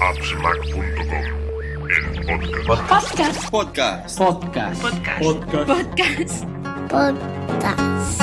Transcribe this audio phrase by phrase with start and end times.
[0.00, 1.24] appsmac.com,
[2.28, 3.50] el podcast.
[3.50, 4.18] Podcast.
[4.18, 4.82] Podcast.
[4.82, 5.66] Podcast.
[5.66, 6.44] Podcast.
[6.88, 8.18] Podcast.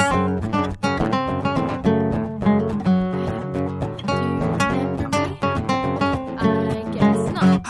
[6.37, 7.61] I guess not.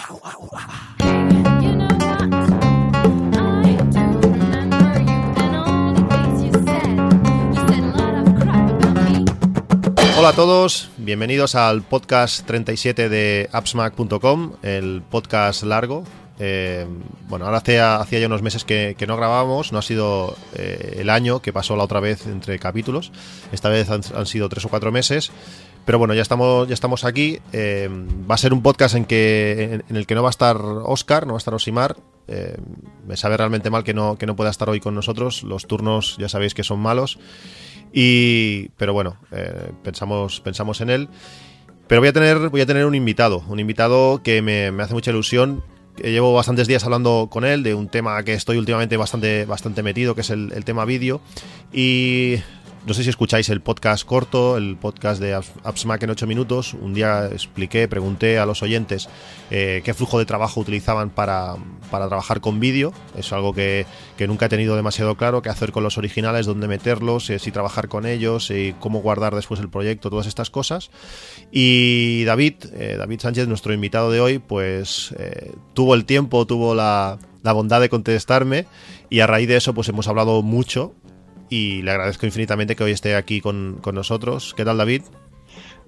[1.62, 2.26] You know what?
[3.38, 6.96] I do remember you and all the things you said.
[7.54, 9.26] You said a lot of crap about me.
[10.16, 16.04] Hola a todos, bienvenidos al podcast 37 de appsmac.com, el podcast largo.
[16.40, 16.88] Eh,
[17.30, 21.44] bueno, ahora hacía, ya unos meses que, no grabábamos, no ha sido eh, el año
[21.44, 23.12] que pasó la otra vez entre capítulos,
[23.52, 25.32] esta vez han, sido tres o cuatro meses,
[25.86, 27.40] pero bueno, ya estamos, ya aquí.
[27.54, 27.88] Eh,
[28.30, 29.06] va a ser un podcast en,
[29.88, 31.96] el que no va a estar Oscar, no va a estar Osimar.
[33.08, 36.56] Me sabe realmente mal que no pueda estar hoy con nosotros, los turnos ya sabéis
[36.56, 37.20] que son malos.
[37.98, 41.10] Y, pero bueno, eh, pensamos, pensamos en él.
[41.88, 44.94] Pero voy a tener, voy a tener un invitado, un invitado que me, me hace
[44.94, 45.64] mucha ilusión.
[45.96, 49.82] que Llevo bastantes días hablando con él de un tema que estoy últimamente bastante, bastante
[49.82, 51.22] metido, que es el tema vídeo.
[51.72, 52.36] Y
[52.86, 56.76] no sé si escucháis el podcast corto, el podcast de Apps- AppsMac en 8 minutos.
[56.76, 59.10] Un día expliqué, pregunté a los oyentes
[59.50, 61.56] eh, qué flujo de trabajo utilizaban para,
[61.90, 62.94] para trabajar con vídeo.
[63.18, 66.68] Es algo que, que nunca he tenido demasiado claro, qué hacer con los originales, dónde
[66.68, 70.92] meterlos, eh, si trabajar con ellos, eh, cómo guardar después el proyecto, todas estas cosas.
[71.52, 72.56] Y David,
[73.00, 75.16] David Sánchez, nuestro invitado de hoy, pues
[75.74, 78.68] tuvo el tiempo, tuvo la, la bondad de contestarme
[79.10, 80.94] y a raíz de eso pues hemos hablado mucho
[81.56, 84.54] y le agradezco infinitamente que hoy esté aquí con, con nosotros.
[84.58, 85.04] ¿Qué tal David?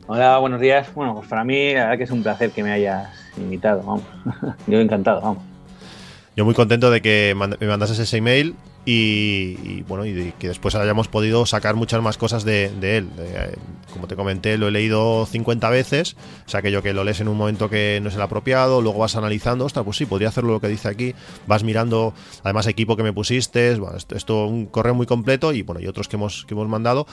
[0.08, 0.94] Hola, buenos días.
[0.94, 4.04] Bueno, pues para mí la verdad que es un placer que me hayas invitado, vamos.
[4.68, 5.44] Yo encantado, vamos.
[6.38, 8.56] Yo muy contento de que me mandases ese email
[8.90, 13.10] y, bueno, y que después hayamos podido sacar muchas más cosas de, él.
[13.18, 13.54] Eh,
[13.92, 16.16] como te comenté, lo he leído 50 veces,
[16.46, 19.00] o sea, aquello que lo lees en un momento que no es el apropiado, luego
[19.00, 21.16] vas analizando, ostras, pues sí, podría hacerlo lo que dice aquí,
[21.48, 25.64] vas mirando, además equipo que me pusiste, bueno, esto, esto un correo muy completo y
[25.64, 27.08] bueno, y otros que hemos, que hemos mandado.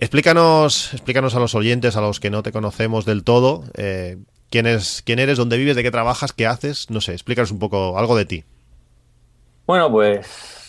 [0.00, 4.18] Explícanos, explícanos a los oyentes, a los que no te conocemos del todo, eh,
[4.50, 7.58] quién, es, quién eres, dónde vives, de qué trabajas, qué haces, no sé, explícanos un
[7.58, 8.44] poco algo de ti.
[9.66, 10.59] Bueno, pues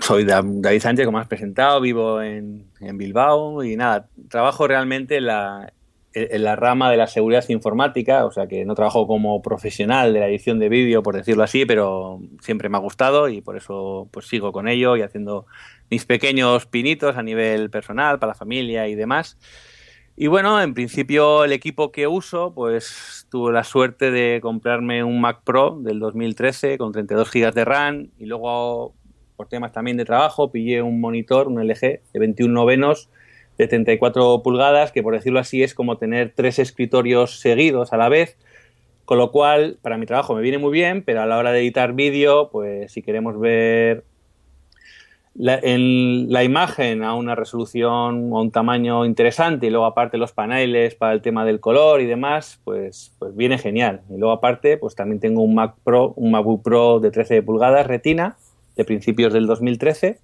[0.00, 5.16] soy Da- David Sánchez, como has presentado, vivo en, en Bilbao y nada, trabajo realmente
[5.18, 5.72] en la,
[6.14, 10.20] en la rama de la seguridad informática, o sea que no trabajo como profesional de
[10.20, 14.08] la edición de vídeo, por decirlo así, pero siempre me ha gustado y por eso
[14.10, 15.46] pues sigo con ello y haciendo
[15.90, 19.38] mis pequeños pinitos a nivel personal, para la familia y demás.
[20.14, 25.22] Y bueno, en principio el equipo que uso, pues tuve la suerte de comprarme un
[25.22, 28.94] Mac Pro del 2013 con 32 GB de RAM y luego
[29.42, 33.10] por temas también de trabajo pillé un monitor, un LG de 21 novenos
[33.58, 38.08] de 34 pulgadas, que por decirlo así es como tener tres escritorios seguidos a la
[38.08, 38.38] vez,
[39.04, 41.58] con lo cual para mi trabajo me viene muy bien, pero a la hora de
[41.58, 44.04] editar vídeo, pues si queremos ver
[45.34, 50.94] la, la imagen a una resolución o un tamaño interesante y luego aparte los paneles
[50.94, 54.02] para el tema del color y demás, pues, pues viene genial.
[54.08, 57.88] Y luego aparte, pues también tengo un Mac Pro, un MacBook Pro de 13 pulgadas
[57.88, 58.36] Retina
[58.76, 60.18] de principios del 2013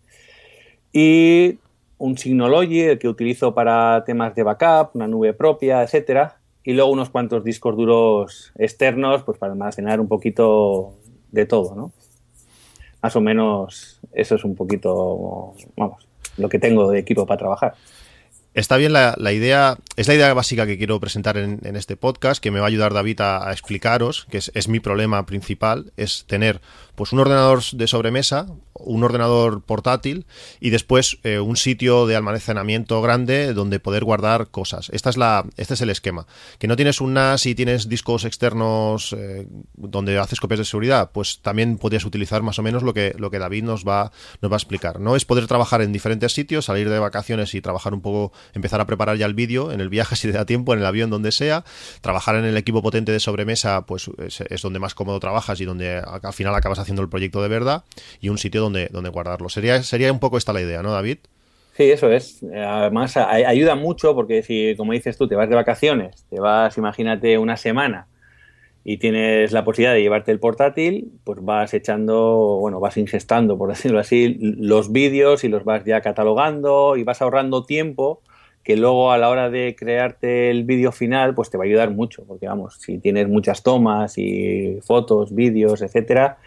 [0.92, 1.58] y
[1.98, 6.90] un Synology, el que utilizo para temas de backup, una nube propia, etcétera, y luego
[6.90, 10.94] unos cuantos discos duros externos, pues para almacenar un poquito
[11.32, 11.92] de todo, ¿no?
[13.02, 17.74] Más o menos eso es un poquito, vamos, lo que tengo de equipo para trabajar.
[18.54, 21.96] Está bien la, la idea, es la idea básica que quiero presentar en, en este
[21.96, 25.24] podcast, que me va a ayudar David a, a explicaros, que es, es mi problema
[25.26, 26.60] principal, es tener
[26.98, 30.26] pues un ordenador de sobremesa, un ordenador portátil
[30.58, 34.90] y después eh, un sitio de almacenamiento grande donde poder guardar cosas.
[34.92, 36.26] Esta es la, este es el esquema.
[36.58, 41.12] Que no tienes un NAS y tienes discos externos eh, donde haces copias de seguridad,
[41.12, 44.10] pues también podrías utilizar más o menos lo que, lo que David nos va,
[44.42, 44.98] nos va a explicar.
[44.98, 48.80] No es poder trabajar en diferentes sitios, salir de vacaciones y trabajar un poco, empezar
[48.80, 51.10] a preparar ya el vídeo en el viaje si te da tiempo, en el avión,
[51.10, 51.64] donde sea.
[52.00, 55.64] Trabajar en el equipo potente de sobremesa, pues es, es donde más cómodo trabajas y
[55.64, 57.84] donde al final acabas haciendo el proyecto de verdad
[58.20, 59.48] y un sitio donde, donde guardarlo.
[59.48, 61.18] Sería, sería un poco esta la idea, ¿no, David?
[61.76, 62.42] Sí, eso es.
[62.42, 67.38] Además, ayuda mucho porque si, como dices tú, te vas de vacaciones, te vas, imagínate,
[67.38, 68.08] una semana
[68.84, 73.68] y tienes la posibilidad de llevarte el portátil, pues vas echando, bueno, vas ingestando, por
[73.68, 78.22] decirlo así, los vídeos y los vas ya catalogando y vas ahorrando tiempo
[78.64, 81.90] que luego a la hora de crearte el vídeo final, pues te va a ayudar
[81.90, 86.38] mucho, porque vamos, si tienes muchas tomas y fotos, vídeos, etcétera,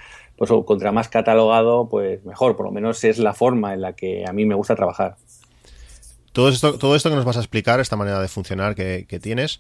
[0.41, 3.93] pues o contra más catalogado, pues mejor, por lo menos es la forma en la
[3.93, 5.17] que a mí me gusta trabajar.
[6.31, 9.19] Todo esto, todo esto que nos vas a explicar, esta manera de funcionar que, que
[9.19, 9.59] tienes,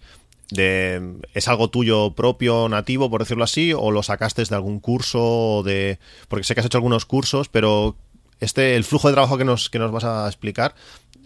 [0.49, 3.73] de ¿Es algo tuyo propio, nativo, por decirlo así?
[3.73, 5.61] ¿O lo sacaste de algún curso?
[5.63, 7.95] de Porque sé que has hecho algunos cursos, pero
[8.39, 10.73] este, el flujo de trabajo que nos, que nos vas a explicar,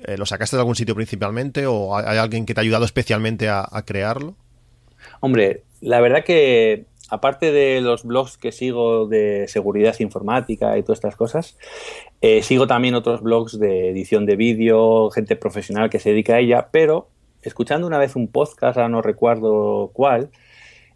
[0.06, 1.66] eh, ¿lo sacaste de algún sitio principalmente?
[1.66, 4.36] ¿O hay alguien que te ha ayudado especialmente a, a crearlo?
[5.22, 10.98] Hombre, la verdad que aparte de los blogs que sigo de seguridad informática y todas
[10.98, 11.58] estas cosas,
[12.22, 16.40] eh, sigo también otros blogs de edición de vídeo, gente profesional que se dedica a
[16.40, 17.10] ella, pero
[17.42, 20.32] escuchando una vez un podcast, ahora no recuerdo cuál,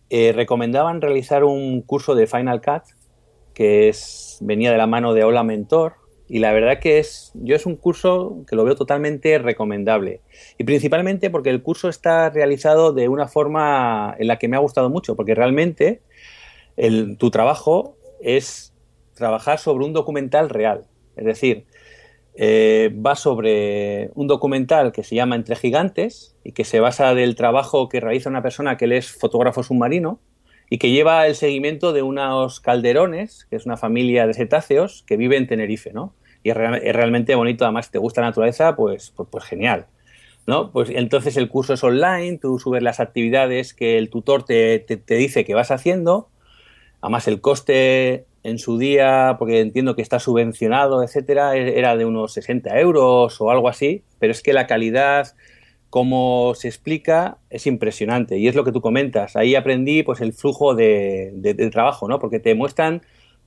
[0.09, 2.83] eh, recomendaban realizar un curso de Final Cut
[3.59, 5.98] que es, venía de la mano de Hola Mentor
[6.29, 10.21] y la verdad que es, yo es un curso que lo veo totalmente recomendable.
[10.59, 14.59] Y principalmente porque el curso está realizado de una forma en la que me ha
[14.59, 16.01] gustado mucho, porque realmente
[16.77, 18.73] el, tu trabajo es
[19.15, 20.85] trabajar sobre un documental real,
[21.17, 21.65] es decir,
[22.35, 27.35] eh, va sobre un documental que se llama Entre Gigantes y que se basa del
[27.35, 30.19] trabajo que realiza una persona que es fotógrafo submarino
[30.69, 35.17] y que lleva el seguimiento de unos calderones, que es una familia de cetáceos que
[35.17, 36.13] vive en Tenerife, ¿no?
[36.43, 39.43] Y es, real- es realmente bonito, además, si te gusta la naturaleza, pues, pues, pues
[39.45, 39.87] genial.
[40.47, 40.71] ¿no?
[40.71, 44.97] Pues entonces el curso es online, tú subes las actividades que el tutor te, te-
[44.97, 46.29] te dice que vas haciendo,
[47.01, 52.05] además el coste en su día, porque entiendo que está subvencionado, etcétera, e- era de
[52.05, 55.35] unos 60 euros o algo así, pero es que la calidad,
[55.89, 59.35] como se explica, es impresionante y es lo que tú comentas.
[59.35, 62.19] Ahí aprendí pues el flujo de, de- de trabajo, ¿no?
[62.19, 63.01] Porque te muestran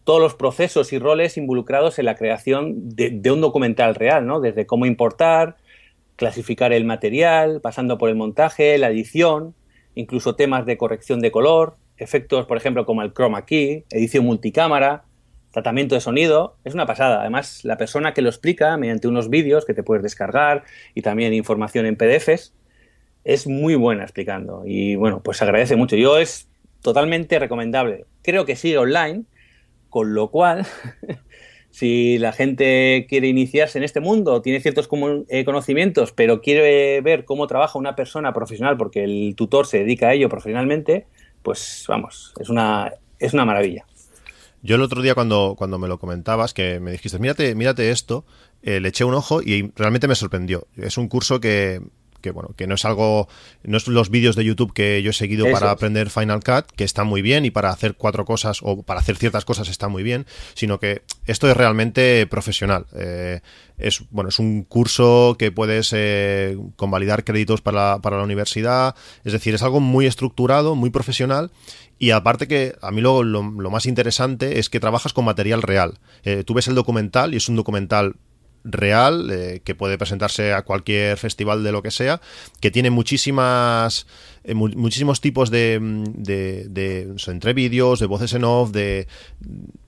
[0.04, 4.40] todos los procesos y roles involucrados en la creación de, de un documental real, ¿no?
[4.40, 5.56] Desde cómo importar,
[6.16, 9.54] clasificar el material, pasando por el montaje, la edición,
[9.94, 15.04] incluso temas de corrección de color, efectos, por ejemplo, como el chroma key, edición multicámara,
[15.52, 17.20] tratamiento de sonido, es una pasada.
[17.20, 20.64] Además, la persona que lo explica mediante unos vídeos que te puedes descargar
[20.94, 22.54] y también información en PDFs,
[23.24, 25.96] es muy buena explicando y bueno, pues agradece mucho.
[25.96, 26.48] Yo es
[26.80, 28.06] totalmente recomendable.
[28.22, 29.24] Creo que sigue online,
[29.88, 30.66] con lo cual
[31.70, 34.88] si la gente quiere iniciarse en este mundo, tiene ciertos
[35.28, 40.08] eh, conocimientos, pero quiere ver cómo trabaja una persona profesional, porque el tutor se dedica
[40.08, 41.06] a ello profesionalmente,
[41.42, 43.86] pues vamos, es una, es una maravilla.
[44.62, 48.24] Yo el otro día cuando, cuando me lo comentabas, que me dijiste, mírate, mírate esto,
[48.62, 50.68] eh, le eché un ojo y realmente me sorprendió.
[50.76, 51.82] Es un curso que,
[52.22, 53.28] que bueno, que no es algo,
[53.64, 56.72] no es los vídeos de YouTube que yo he seguido Eso para aprender Final Cut,
[56.74, 59.88] que está muy bien y para hacer cuatro cosas o para hacer ciertas cosas está
[59.88, 62.86] muy bien, sino que esto es realmente profesional.
[62.94, 63.40] Eh,
[63.76, 68.94] es bueno, es un curso que puedes eh, convalidar créditos para, para la universidad,
[69.24, 71.50] es decir, es algo muy estructurado, muy profesional
[71.98, 75.62] y aparte que a mí lo, lo, lo más interesante es que trabajas con material
[75.62, 75.98] real.
[76.24, 78.16] Eh, tú ves el documental y es un documental
[78.64, 82.20] real eh, que puede presentarse a cualquier festival de lo que sea
[82.60, 84.06] que tiene muchísimas
[84.44, 89.06] eh, mu- muchísimos tipos de, mm, de, de entre vídeos de voces en off de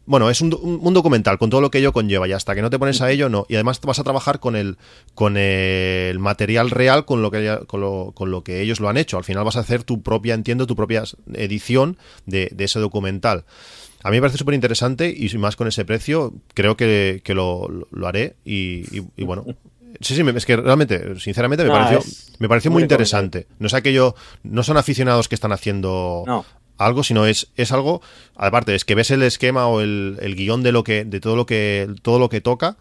[0.06, 2.70] bueno es un, un- documental con todo lo que ello conlleva y hasta que no
[2.70, 3.46] te pones a ello no.
[3.48, 4.76] Y además vas a trabajar con el
[5.14, 8.96] con el material real con lo que con lo, con lo que ellos lo han
[8.96, 9.16] hecho.
[9.16, 11.96] Al final vas a hacer tu propia entiendo tu propia edición
[12.26, 13.44] de, de ese documental
[14.04, 17.68] a mí me parece súper interesante y más con ese precio, creo que, que lo,
[17.68, 19.44] lo- lo haré y, y- y bueno.
[20.00, 22.00] Sí, sí, es que realmente, sinceramente, me No, pareció,
[22.38, 23.46] me pareció muy muy interesante.
[23.58, 26.44] No es aquello, no son aficionados que están haciendo No.
[26.78, 28.02] algo, sino es, es algo,
[28.36, 31.36] aparte, es que ves el esquema o el, el guion de lo que, de todo
[31.36, 32.76] lo que, todo lo que toca.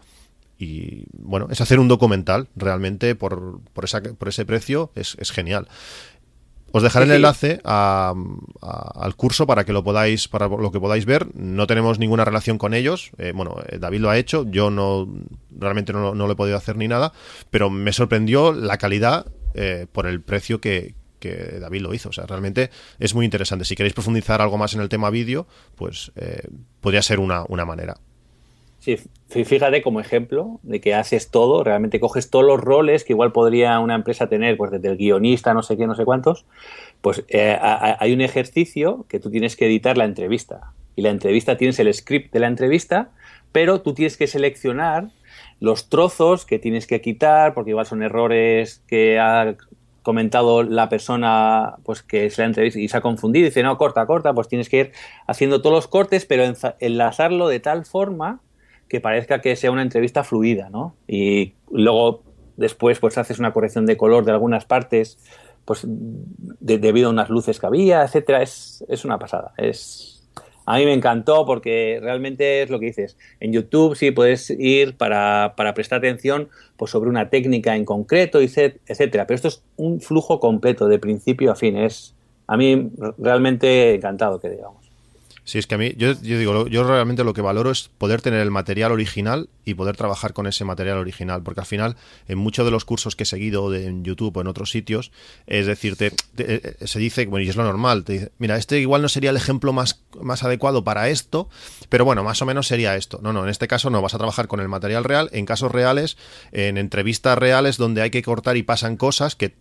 [0.58, 5.30] Y bueno, es hacer un documental realmente por, por, esa, por ese precio, es, es
[5.32, 5.68] genial.
[6.76, 8.12] Os dejaré Sí, el enlace a-
[8.60, 11.28] a- al curso para que lo podáis para lo que podáis ver.
[11.36, 13.12] No tenemos ninguna relación con ellos.
[13.18, 14.44] Eh, bueno, eh, David lo ha hecho.
[14.50, 15.08] Yo no
[15.56, 17.12] realmente no, lo- no lo he podido hacer ni nada.
[17.50, 22.08] Pero me sorprendió la calidad eh, por el precio que, que David lo hizo.
[22.08, 23.64] O sea, realmente es muy interesante.
[23.64, 26.42] Si queréis profundizar algo más en el tema vídeo, pues eh,
[26.80, 27.94] podría ser una, una manera.
[28.84, 28.96] Sí,
[29.30, 33.32] fí- fíjate como ejemplo de que haces todo, realmente coges todos los roles que igual
[33.32, 36.44] podría una empresa tener, pues desde el guionista, no sé qué, no sé cuántos,
[37.00, 40.72] pues eh, hay un ejercicio que tú tienes que editar la entrevista.
[40.96, 43.08] Y la entrevista tienes el script de la entrevista,
[43.52, 45.08] pero tú tienes que seleccionar
[45.60, 49.56] los trozos que tienes que quitar, porque igual son errores que ha
[50.02, 53.78] comentado la persona pues que es la entrevista y se ha confundido y dice no
[53.78, 54.92] corta corta pues tienes que ir
[55.26, 56.44] haciendo todos los cortes pero
[56.80, 58.40] enlazarlo de tal forma
[58.94, 60.94] que parezca que sea una entrevista fluida, ¿no?
[61.08, 62.22] Y luego
[62.56, 65.18] después pues haces una corrección de color de algunas partes
[65.64, 69.52] pues de- debido a unas luces que había, etcétera, es, es una pasada.
[69.56, 70.10] Es
[70.66, 73.16] A mí me encantó porque realmente es lo que dices.
[73.40, 78.40] En YouTube sí puedes ir para, para prestar atención pues, sobre una técnica en concreto,
[78.40, 79.26] etc- etcétera.
[79.26, 81.76] Pero esto es un flujo completo, de principio a fin.
[81.76, 82.14] Es
[82.46, 84.83] a mí realmente encantado que digamos.
[85.46, 88.40] Sí, es que a mí, yo, digo, yo realmente lo que valoro es poder tener
[88.40, 91.96] el material original y poder trabajar con ese material original, porque al final,
[92.28, 95.12] en muchos de los cursos que he seguido de, en YouTube o en otros sitios,
[95.46, 98.56] es decir, te- te- eh, se dice, bueno, y es lo normal, te dice, mira,
[98.56, 101.50] este igual no sería el ejemplo más, más adecuado para esto,
[101.90, 103.20] pero bueno, más o menos sería esto.
[103.22, 105.70] No, no, en este caso no, vas a trabajar con el material real, en casos
[105.70, 106.16] reales,
[106.52, 109.54] en entrevistas reales donde hay que cortar y pasan cosas que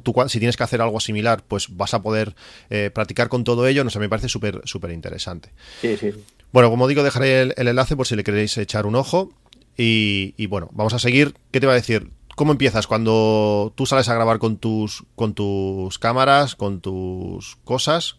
[0.00, 2.34] tú si tienes que hacer algo similar, pues vas a poder
[2.70, 3.84] eh, practicar con todo ello.
[3.84, 5.50] No sé, me parece súper súper interesante.
[5.80, 6.12] Sí, sí.
[6.52, 9.32] Bueno, como digo, dejaré el, el enlace por si le queréis echar un ojo.
[9.76, 11.34] Y, y bueno, vamos a seguir.
[11.50, 12.10] ¿Qué te va a decir?
[12.36, 18.16] ¿Cómo empiezas cuando tú sales a grabar con tus, con tus cámaras, con tus cosas?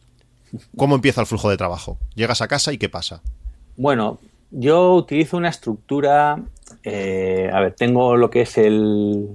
[0.77, 1.97] ¿Cómo empieza el flujo de trabajo?
[2.15, 3.21] Llegas a casa y ¿qué pasa?
[3.75, 4.19] Bueno,
[4.51, 6.43] yo utilizo una estructura.
[6.83, 9.29] eh, a ver, tengo lo que es el,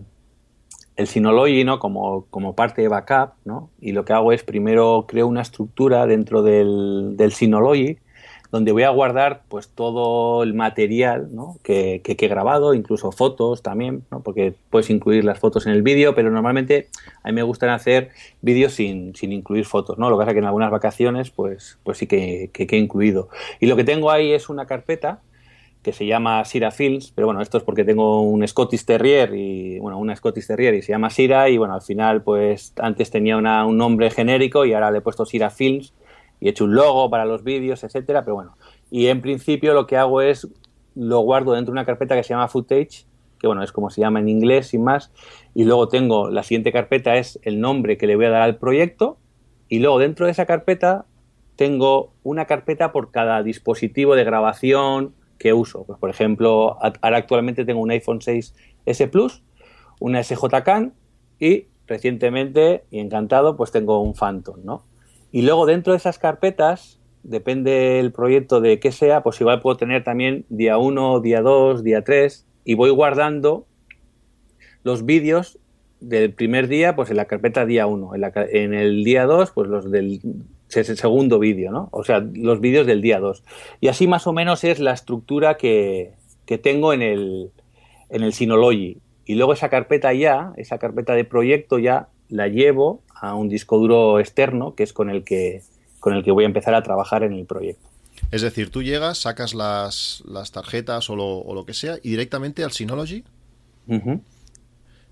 [0.98, 1.78] el Synology, ¿no?
[1.78, 3.70] Como, como parte de backup, ¿no?
[3.80, 7.98] Y lo que hago es primero creo una estructura dentro del, del Synology
[8.50, 11.58] donde voy a guardar pues todo el material ¿no?
[11.62, 14.22] que, que- he grabado, incluso fotos también, ¿no?
[14.22, 16.88] porque puedes incluir las fotos en el vídeo, pero normalmente
[17.22, 18.08] a mí me gustan hacer
[18.40, 20.08] vídeos sin, sin incluir fotos, ¿no?
[20.08, 23.28] Lo que pasa es que en algunas vacaciones pues, pues sí que- que he incluido.
[23.60, 25.20] Y lo que tengo ahí es una carpeta
[25.88, 29.78] que se llama Sira Films, pero bueno, esto es porque tengo un Scottish Terrier y
[29.78, 33.38] bueno, una Scottish Terrier y se llama Sira y bueno, al final pues antes tenía
[33.38, 35.94] una- un nombre genérico y ahora le he puesto Sira Films
[36.40, 38.58] y he hecho un logo para los vídeos, etcétera, pero bueno,
[38.90, 40.46] y en principio lo que hago es
[40.94, 43.06] lo guardo dentro de una carpeta que se llama Footage,
[43.40, 45.10] que bueno, es como se llama en inglés sin más,
[45.54, 48.56] y luego tengo la siguiente carpeta es el nombre que le voy a dar al
[48.58, 49.16] proyecto
[49.70, 51.06] y luego dentro de esa carpeta
[51.56, 55.84] tengo una carpeta por cada dispositivo de grabación que uso.
[55.84, 59.42] Pues, por ejemplo, ahora actualmente tengo un iPhone 6S Plus,
[60.00, 60.94] una SJ Can
[61.38, 64.84] y recientemente, y encantado, pues tengo un Phantom, ¿no?
[65.32, 69.76] Y luego dentro de esas carpetas, depende del proyecto de qué sea, pues igual puedo
[69.76, 73.66] tener también día 1, día 2, día 3, y voy guardando
[74.84, 75.58] los vídeos
[76.00, 79.68] del primer día, pues en la carpeta día 1, en, en el día 2, pues
[79.68, 80.20] los del
[80.68, 81.88] segundo vídeo, ¿no?
[81.92, 83.42] O sea, los vídeos del día 2.
[83.80, 86.12] Y así más o menos es la estructura que,
[86.46, 87.50] que tengo en el,
[88.10, 88.98] en el Synology.
[89.24, 93.78] Y luego esa carpeta ya, esa carpeta de proyecto ya la llevo a un disco
[93.78, 95.62] duro externo, que es con el que,
[96.00, 97.88] con el que voy a empezar a trabajar en el proyecto.
[98.30, 102.10] Es decir, tú llegas, sacas las, las tarjetas o lo, o lo que sea y
[102.10, 103.24] directamente al Synology
[103.88, 104.20] Ujú.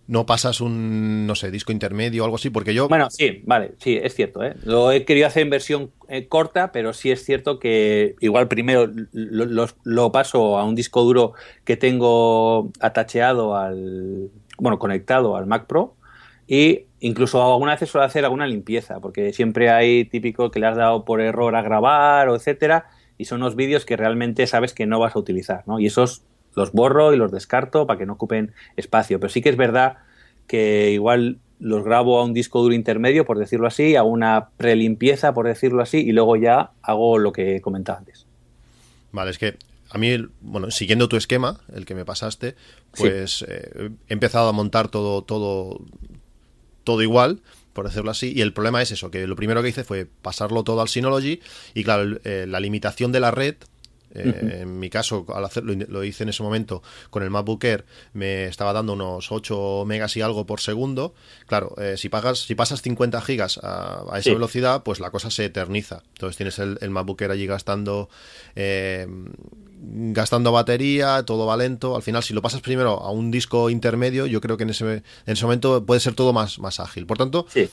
[0.08, 2.88] No pasas un, no sé, disco intermedio o algo así, porque yo...
[2.88, 4.44] Bueno, sí, vale, sí, es cierto.
[4.44, 4.54] ¿eh?
[4.64, 8.90] Lo he querido hacer en versión eh, corta, pero sí es cierto que igual primero
[9.12, 11.32] lo, paso a un disco duro
[11.64, 15.96] que tengo atacheado al, bueno, conectado al Mac Pro
[16.46, 20.76] y incluso alguna vez suelo hacer alguna limpieza, porque siempre hay típico que le has
[20.76, 22.86] dado por error a grabar o etcétera,
[23.18, 25.80] y son unos vídeos que realmente sabes que no vas a utilizar, ¿no?
[25.80, 26.22] Y esos
[26.56, 29.20] los borro y los descarto para que no ocupen espacio.
[29.20, 29.98] Pero sí que es verdad
[30.48, 35.32] que igual los grabo a un disco duro intermedio, por decirlo así, hago una prelimpieza,
[35.32, 38.26] por decirlo así, y luego ya hago lo que comentaba antes.
[39.12, 39.56] Vale, es que
[39.90, 42.56] a mí, bueno, siguiendo tu esquema, el que me pasaste,
[42.96, 45.80] pues eh, he empezado a montar todo, todo,
[46.84, 47.40] todo igual,
[47.72, 50.64] por decirlo así, y el problema es eso, que lo primero que hice fue pasarlo
[50.64, 51.40] todo al Synology,
[51.74, 53.56] y claro, eh, la limitación de la red,
[54.16, 57.84] eh, en mi caso, al hacerlo, lo hice en ese momento con el MacBook Air,
[58.12, 61.14] me estaba dando unos 8 megas y algo por segundo.
[61.46, 64.34] Claro, eh, si pagas, si pasas 50 gigas a, a esa Sí.
[64.34, 66.02] velocidad, pues la cosa se eterniza.
[66.14, 68.08] Entonces tienes el, el MacBook Air allí gastando
[68.54, 69.06] eh,
[69.78, 71.96] gastando batería, todo va lento.
[71.96, 74.84] Al final, si lo pasas primero a un disco intermedio, yo creo que en ese,
[74.96, 77.06] en ese momento puede ser todo más, más ágil.
[77.06, 77.68] Por tanto, Sí,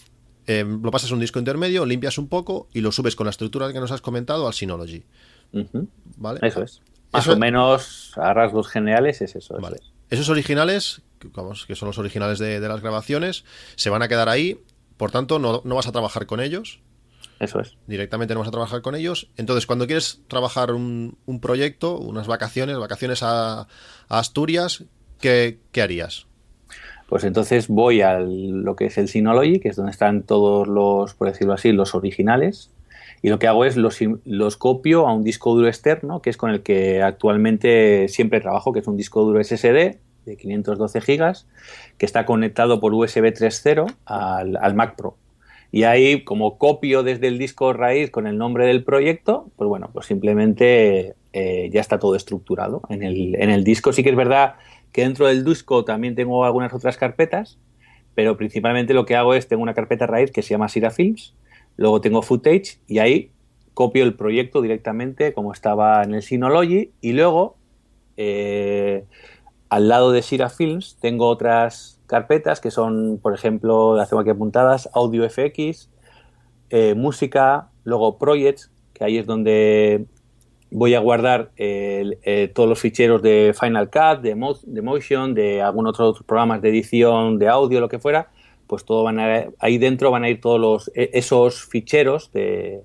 [0.47, 3.31] eh, lo pasas a un disco intermedio, limpias un poco y lo subes con la
[3.31, 5.03] estructura que nos has comentado al Synology.
[5.53, 6.81] Eso es.
[7.11, 9.57] Más Eso- o menos a rasgos generales es eso.
[9.57, 9.81] es.
[10.09, 13.45] Esos originales, que, vamos, que son los originales de, de las grabaciones,
[13.75, 14.59] se van a quedar ahí.
[14.97, 16.79] Por tanto, no, no vas a trabajar con ellos.
[17.39, 17.77] Eso es.
[17.87, 19.29] Directamente no vas a trabajar con ellos.
[19.37, 23.67] Entonces, cuando quieres trabajar un, un proyecto, unas vacaciones, vacaciones a, a
[24.09, 24.83] Asturias,
[25.19, 26.27] ¿qué, qué harías?
[27.07, 31.13] Pues entonces voy a lo que es el Synology, que es donde están todos los,
[31.15, 32.69] por decirlo así, los originales.
[33.21, 36.37] Y lo que hago es los, los copio a un disco duro externo, que es
[36.37, 41.47] con el que actualmente siempre trabajo, que es un disco duro SSD de 512 gigas,
[41.97, 45.17] que está conectado por USB 3.0 al, al Mac Pro.
[45.73, 49.89] Y ahí, como copio desde el disco raíz con el nombre del proyecto, pues bueno,
[49.91, 52.83] pues simplemente eh, ya está todo estructurado.
[52.89, 54.53] En el, en el disco sí que es verdad
[54.91, 57.57] que dentro del disco también tengo algunas otras carpetas,
[58.13, 61.33] pero principalmente lo que hago es, tengo una carpeta raíz que se llama Sira Films,
[61.77, 63.31] luego tengo Footage y ahí
[63.73, 67.55] copio el proyecto directamente como estaba en el Synology y luego
[68.17, 69.05] eh,
[69.69, 74.87] al lado de Sira Films tengo otras carpetas que son, por ejemplo, las aquí apuntadas,
[74.93, 75.89] Audio FX,
[76.69, 80.05] eh, música, luego Projects, que ahí es donde
[80.69, 85.61] voy a guardar eh, todos los ficheros de Final Cut, de, Mo- de Motion, de
[85.63, 88.29] algún otro otros programas de edición de audio, lo que fuera,
[88.73, 92.81] pues todo van a, ahí dentro van a ir todos los, e- esos ficheros de,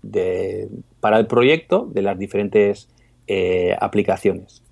[0.00, 0.66] de-
[1.00, 2.88] para el proyecto de las diferentes
[3.26, 4.62] eh, aplicaciones.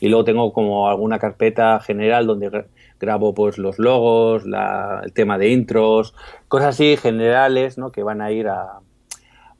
[0.00, 2.66] Y luego tengo como alguna carpeta general donde gra-
[3.00, 6.14] grabo pues los logos, la- el tema de intros,
[6.46, 7.90] cosas así generales, ¿no?
[7.90, 8.78] Que van a ir a,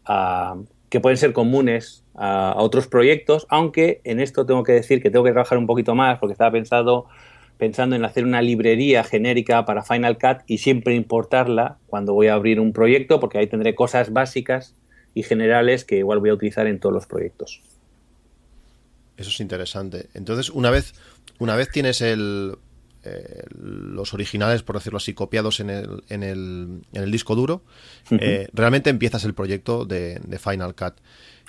[0.04, 0.54] a-
[0.88, 5.10] que pueden ser comunes a, a otros proyectos, aunque en esto tengo que decir que
[5.10, 7.06] tengo que trabajar un poquito más porque estaba pensado
[7.58, 12.34] pensando en hacer una librería genérica para Final Cut y siempre importarla cuando voy a
[12.34, 14.74] abrir un proyecto porque ahí tendré cosas básicas
[15.14, 17.60] y generales que igual voy a utilizar en todos los proyectos.
[19.16, 20.06] Eso es interesante.
[20.14, 20.94] Entonces, una vez,
[21.40, 22.56] una vez tienes el,
[23.04, 27.62] eh, los originales, por decirlo así, copiados en el, en el, en el disco duro,
[28.10, 30.94] eh, realmente empiezas el proyecto de, de Final Cut.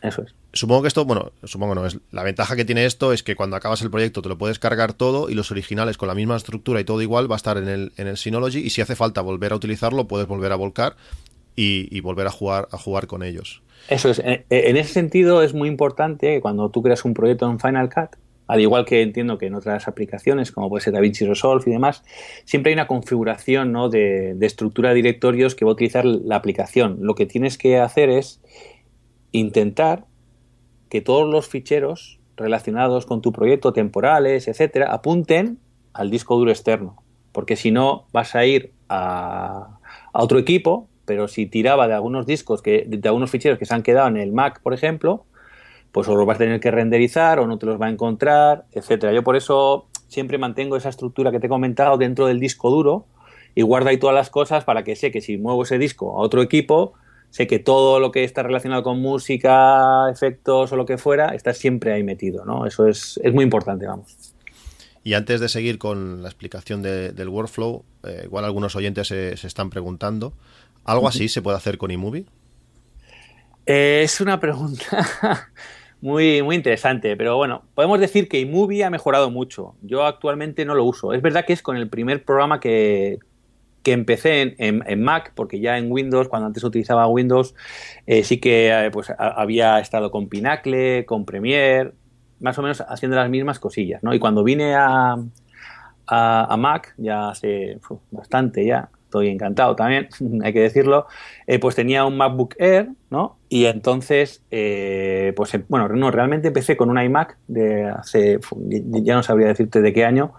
[0.02, 0.34] Eso es.
[0.52, 3.56] Supongo que esto, bueno, supongo no, es la ventaja que tiene esto es que cuando
[3.56, 6.80] acabas el proyecto te lo puedes cargar todo y los originales con la misma estructura
[6.80, 9.22] y todo igual va a estar en el, en el Synology y si hace falta
[9.22, 10.96] volver a utilizarlo puedes volver a volcar
[11.56, 13.62] y, volver a jugar, a jugar con ellos.
[13.90, 14.20] Eso es.
[14.20, 17.90] En, en ese sentido es muy importante que cuando tú creas un proyecto en Final
[17.90, 21.72] Cut, al igual que entiendo que en otras aplicaciones, como puede ser DaVinci Resolve y
[21.72, 22.04] demás,
[22.46, 23.90] siempre hay una configuración ¿no?
[23.90, 26.98] de, de estructura de directorios que va a utilizar la aplicación.
[27.02, 28.42] Lo que tienes que hacer es
[29.32, 30.06] intentar
[30.90, 35.60] que todos los ficheros relacionados con tu proyecto, temporales, etcétera, apunten
[35.94, 37.04] al disco duro externo.
[37.32, 39.80] Porque si no, vas a ir a,
[40.14, 43.84] otro equipo, pero si tiraba de algunos discos, que, de algunos ficheros que se han
[43.84, 45.26] quedado en el Mac, por ejemplo,
[45.92, 48.66] pues o los vas a tener que renderizar o no te los va a encontrar,
[48.72, 49.14] etcétera.
[49.14, 53.06] Yo por eso siempre mantengo esa estructura que te he comentado dentro del disco duro
[53.56, 56.22] y guardo ahí todas las cosas para que sé que si muevo ese disco a
[56.22, 56.94] otro equipo,
[57.30, 61.54] sé que todo lo que está relacionado con música, efectos o lo que fuera, está
[61.54, 62.66] siempre ahí metido, ¿no?
[62.66, 64.34] Eso es, es muy importante, vamos.
[65.04, 69.38] Y antes de seguir con la explicación de- del workflow, eh, igual algunos oyentes se,
[69.38, 70.34] se están preguntando,
[70.84, 72.26] ¿algo así se puede hacer con iMovie?
[73.66, 75.08] Eh, es una pregunta
[76.02, 79.76] muy, muy interesante, pero bueno, podemos decir que iMovie ha mejorado mucho.
[79.82, 81.14] Yo actualmente no lo uso.
[81.14, 83.20] Es verdad que es con el primer programa que,
[83.84, 87.56] que empecé en, Mac, porque ya en Windows, cuando antes utilizaba Windows,
[88.08, 91.94] eh, sí que eh, pues, había estado con Pinacle, con Premiere,
[92.40, 94.14] más o menos haciendo las mismas cosillas, ¿no?
[94.14, 95.18] Y cuando vine a,
[96.08, 97.80] a, Mac, ya hace
[98.12, 100.10] bastante ya, estoy encantado también,
[100.44, 101.08] hay que decirlo,
[101.48, 103.38] eh, pues tenía un MacBook Air, ¿no?
[103.50, 109.24] Y entonces, eh, pues bueno, no, realmente empecé con un iMac de hace, ya no
[109.24, 110.34] sabría decirte de qué año,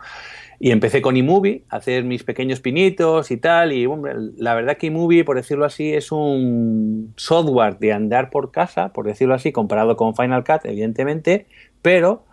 [0.63, 4.77] y empecé con iMovie, a hacer mis pequeños pinitos y tal, y hombre, la verdad
[4.77, 9.53] que iMovie, por decirlo así, es un software de andar por casa, por decirlo así,
[9.53, 11.47] comparado con Final Cut, evidentemente,
[11.81, 12.27] pero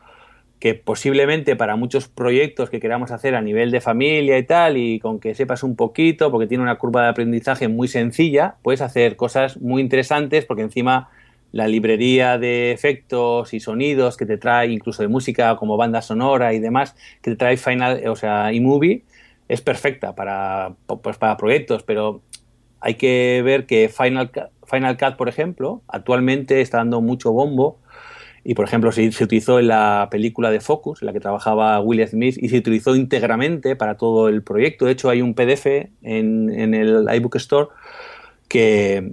[0.59, 4.99] que posiblemente para muchos proyectos que queramos hacer a nivel de familia y tal, y
[4.99, 9.15] con que sepas un poquito, porque tiene una curva de aprendizaje muy sencilla, puedes hacer
[9.15, 11.11] cosas muy interesantes, porque encima
[11.51, 16.53] la librería de efectos y sonidos que te trae, incluso de música como banda sonora
[16.53, 19.03] y demás, que te trae Final, o sea, iMovie,
[19.47, 22.21] es perfecta para, pues para proyectos, pero
[22.79, 24.31] hay que ver que Final,
[24.65, 27.79] Final Cut, por ejemplo, actualmente está dando mucho bombo
[28.43, 31.81] y, por ejemplo, se, se utilizó en la película de Focus, en la que trabajaba
[31.81, 34.85] Will Smith, y se utilizó íntegramente para todo el proyecto.
[34.85, 35.65] De hecho, hay un PDF
[36.01, 37.67] en, en el iBook Store
[38.47, 39.11] que,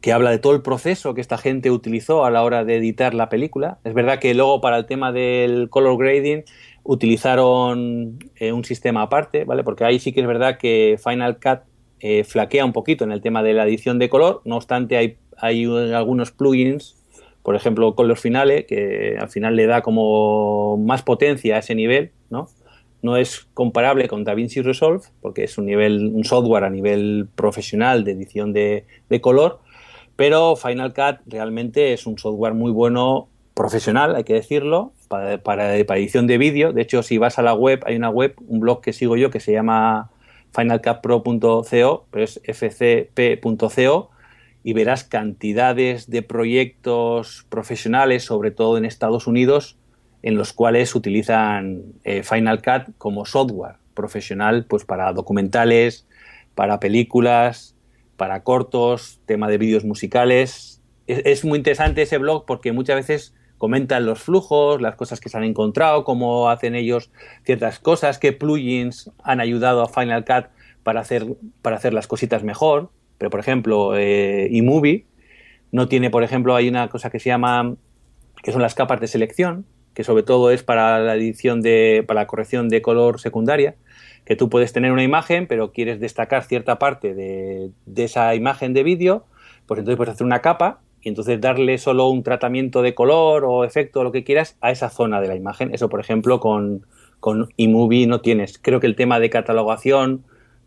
[0.00, 3.14] que habla de todo el proceso que esta gente utilizó a la hora de editar
[3.14, 3.78] la película.
[3.84, 6.44] Es verdad que luego para el tema del color grading
[6.82, 9.64] utilizaron eh, un sistema aparte, ¿vale?
[9.64, 11.60] Porque ahí sí que es verdad que Final Cut
[12.00, 15.16] eh, flaquea un poquito en el tema de la edición de color, no obstante hay,
[15.36, 16.96] hay algunos plugins,
[17.42, 22.12] por ejemplo Color Finale, que al final le da como más potencia a ese nivel,
[22.30, 22.48] ¿no?
[23.02, 28.04] No es comparable con DaVinci Resolve, porque es un nivel, un software a nivel profesional
[28.04, 29.60] de edición de, de color,
[30.16, 36.26] pero Final Cut realmente es un software muy bueno profesional, hay que decirlo, para, edición
[36.26, 36.72] de vídeo.
[36.72, 39.30] De hecho, si vas a la web, hay una web, un blog que sigo yo
[39.30, 40.10] que se llama
[40.52, 44.10] finalcutpro.co, pero es fcp.co,
[44.62, 49.78] y verás cantidades de proyectos profesionales, sobre todo en Estados Unidos,
[50.22, 56.06] en los cuales utilizan eh, Final Cut como software profesional pues para documentales,
[56.56, 57.75] para películas,
[58.16, 60.82] para cortos, tema de vídeos musicales.
[61.06, 65.36] Es, muy interesante ese blog porque muchas veces comentan los flujos, las cosas que se
[65.36, 67.10] han encontrado, cómo hacen ellos
[67.44, 70.46] ciertas cosas, qué plugins han ayudado a Final Cut
[70.82, 71.26] para hacer,
[71.62, 72.90] para hacer las cositas mejor.
[73.18, 75.06] Pero, por ejemplo, eh, eMovie
[75.72, 77.76] no tiene, por ejemplo, hay una cosa que se llama,
[78.42, 82.20] que son las capas de selección, que sobre todo es para la edición de, para
[82.20, 83.76] la corrección de color secundaria,
[84.26, 88.82] que tú puedes tener una imagen, pero quieres destacar cierta parte de, esa imagen de
[88.82, 89.24] vídeo,
[89.66, 93.64] pues entonces puedes hacer una capa y entonces darle solo un tratamiento de color o
[93.64, 95.72] efecto o lo que quieras a esa zona de la imagen.
[95.72, 96.84] Eso, por ejemplo, con,
[97.20, 98.58] con eMovie no tienes.
[98.58, 100.24] Creo que el tema de catalogación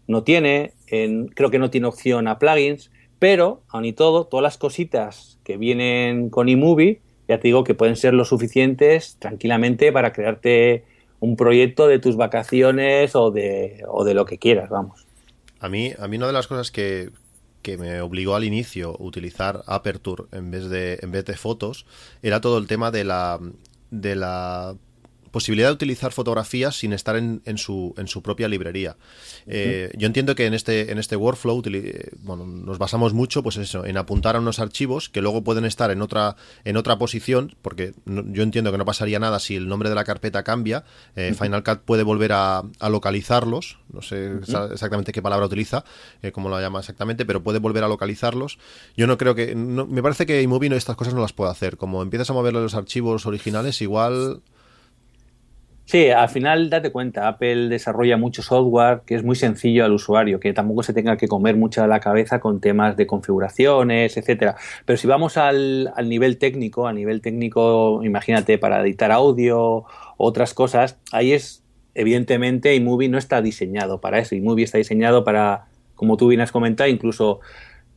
[0.08, 4.42] no tiene, en, creo que no tiene opción a plugins, pero, aun y todo, todas
[4.42, 9.92] las cositas que vienen con eMovie, ya te digo que pueden ser lo suficientes tranquilamente
[9.92, 10.86] para crearte
[11.20, 15.06] un proyecto de tus vacaciones o de, o de lo que quieras, vamos.
[15.60, 17.10] A mí, a mí una de las cosas que,
[17.62, 21.86] que me obligó al inicio a utilizar Aperture en vez de en vez de fotos
[22.22, 23.40] era todo el tema de la
[23.92, 24.76] de la
[25.32, 28.98] posibilidad de utilizar fotografías sin estar en, en su, en su propia librería.
[29.48, 33.58] Eh, yo entiendo que en este, en este workflow utili- bueno, nos basamos mucho pues
[33.58, 37.56] eso, en apuntar a unos archivos que luego pueden estar en otra, en otra posición,
[37.62, 40.84] porque no- yo entiendo que no pasaría nada si el nombre de la carpeta cambia.
[41.16, 45.84] Eh, Final Cut puede volver a, a localizarlos, no sé exa- exactamente qué palabra utiliza,
[46.22, 48.58] eh, cómo lo llama exactamente, pero puede volver a localizarlos.
[48.98, 49.56] Yo no creo que...
[49.56, 51.78] no- me parece que iMovie no, estas cosas no las puede hacer.
[51.78, 54.42] Como empiezas a mover los archivos originales, igual...
[55.90, 60.40] Sí, al final date cuenta, Apple desarrolla mucho software que es muy sencillo al usuario,
[60.40, 64.56] que tampoco se tenga que comer mucha la cabeza con temas de configuraciones, etcétera.
[64.86, 69.86] Pero si vamos al, al nivel técnico, a nivel técnico, imagínate, para editar audio,
[70.18, 71.64] otras cosas, ahí es,
[71.96, 74.36] evidentemente, iMovie no está diseñado para eso.
[74.36, 77.40] iMovie está diseñado para, como tú bien has comentado, incluso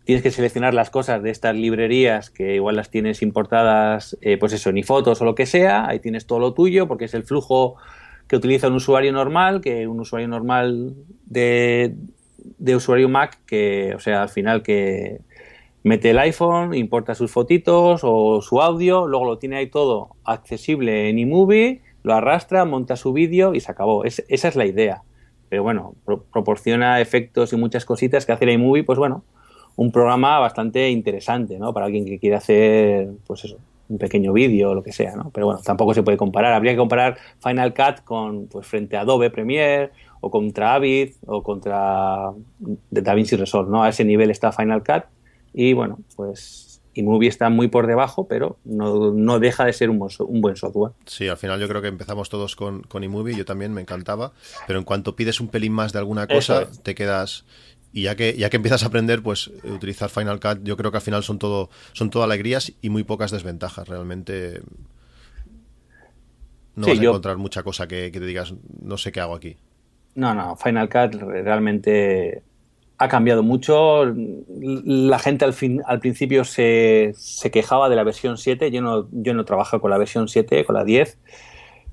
[0.05, 4.53] tienes que seleccionar las cosas de estas librerías que igual las tienes importadas, eh, pues
[4.53, 7.23] eso, ni fotos o lo que sea, ahí tienes todo lo tuyo porque es el
[7.25, 7.77] flujo
[8.27, 10.95] que utiliza un usuario normal, que un usuario normal
[11.27, 11.95] de,
[12.59, 15.21] de usuario Mac, que, o sea, al final que
[15.85, 21.11] mete el iPhone, importa sus fotitos o su audio, luego lo tiene ahí todo accesible
[21.11, 24.05] en eMovie, lo arrastra, monta su vídeo y se acabó.
[24.05, 25.03] Es- esa es la idea.
[25.49, 29.25] Pero bueno, pro- proporciona efectos y muchas cositas que hace la iMovie, pues bueno,
[29.77, 31.73] un programa bastante interesante, ¿no?
[31.73, 33.59] Para alguien que quiere hacer, pues eso,
[33.89, 35.31] un pequeño vídeo o lo que sea, ¿no?
[35.33, 36.53] Pero bueno, tampoco se puede comparar.
[36.53, 41.43] Habría que comparar Final Cut con, pues, frente a Adobe Premiere o contra Avid o
[41.43, 42.31] contra
[42.91, 43.83] DaVinci Resolve, ¿no?
[43.83, 45.05] A ese nivel está Final Cut
[45.53, 50.01] y bueno, pues eMovie está muy por debajo, pero no, no deja de ser un
[50.01, 50.93] un buen software.
[51.07, 54.33] Sí, al final yo creo que empezamos todos con, con eMovie, yo también me encantaba,
[54.67, 56.83] pero en cuanto pides un pelín más de alguna cosa, es.
[56.83, 57.45] te quedas...
[57.93, 60.91] Y ya que, ya que empiezas a aprender, pues eh, utilizar Final Cut, yo creo
[60.91, 63.87] que al final son todo, son todo alegrías y muy pocas desventajas.
[63.89, 64.63] Realmente
[66.75, 69.21] no Sí, vas a yo- encontrar mucha cosa que, que te digas, no sé qué
[69.21, 69.57] hago aquí.
[70.15, 72.43] No, no, Final Cut realmente
[72.99, 74.05] ha cambiado mucho.
[74.05, 78.71] La gente al, fin, al principio se, se quejaba de la versión 7.
[78.71, 81.19] Yo no, yo no trabajo con la versión 7, con la 10.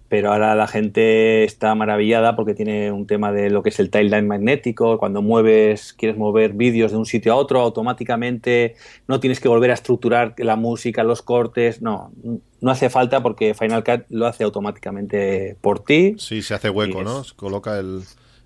[0.09, 3.91] Pero ahora la gente está maravillada porque tiene un tema de lo que es el
[3.91, 4.97] timeline magnético.
[4.97, 8.75] Cuando mueves, quieres mover vídeos de un sitio a otro, automáticamente
[9.07, 11.81] no tienes que volver a estructurar la música, los cortes.
[11.83, 12.11] No,
[12.59, 16.15] no hace falta porque Final Cut lo hace automáticamente por ti.
[16.17, 17.23] Sí, se hace hueco, ¿no?
[17.35, 18.01] Coloca el,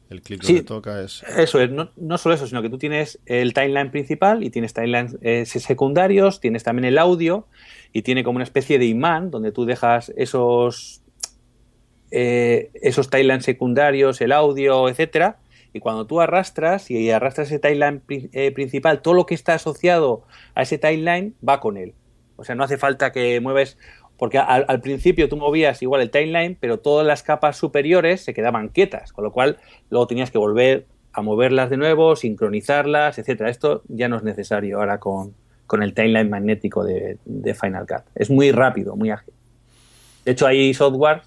[0.09, 0.53] el clic Sí.
[0.53, 1.01] donde toca.
[1.01, 1.23] Es...
[1.37, 4.73] Eso es, no, no solo eso, sino que tú tienes el timeline principal y tienes
[4.73, 7.47] timelines eh, secundarios, tienes también el audio
[7.93, 11.02] y tiene como una especie de imán donde tú dejas esos
[12.13, 15.39] eh, esos timelines secundarios, el audio, etcétera,
[15.73, 20.23] y cuando tú arrastras y arrastras ese timeline eh, principal, todo lo que está asociado
[20.53, 21.95] a ese timeline va con él.
[22.35, 23.79] O sea, no hace falta que mueves
[24.17, 28.35] porque al, al principio tú movías igual el timeline, pero todas las capas superiores se
[28.35, 29.57] quedaban quietas, con lo cual
[29.89, 33.49] luego tenías que volver a moverlas de nuevo, sincronizarlas, etcétera.
[33.49, 35.33] Esto ya no es necesario ahora con,
[35.65, 38.03] con el timeline magnético de, de Final Cut.
[38.13, 39.33] Es muy rápido, muy ágil.
[40.25, 41.21] De hecho, hay software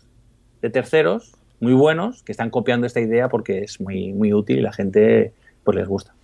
[0.63, 4.63] de terceros muy buenos que están copiando esta idea porque es muy, muy útil y
[4.63, 5.33] la gente
[5.65, 6.15] pues les gusta.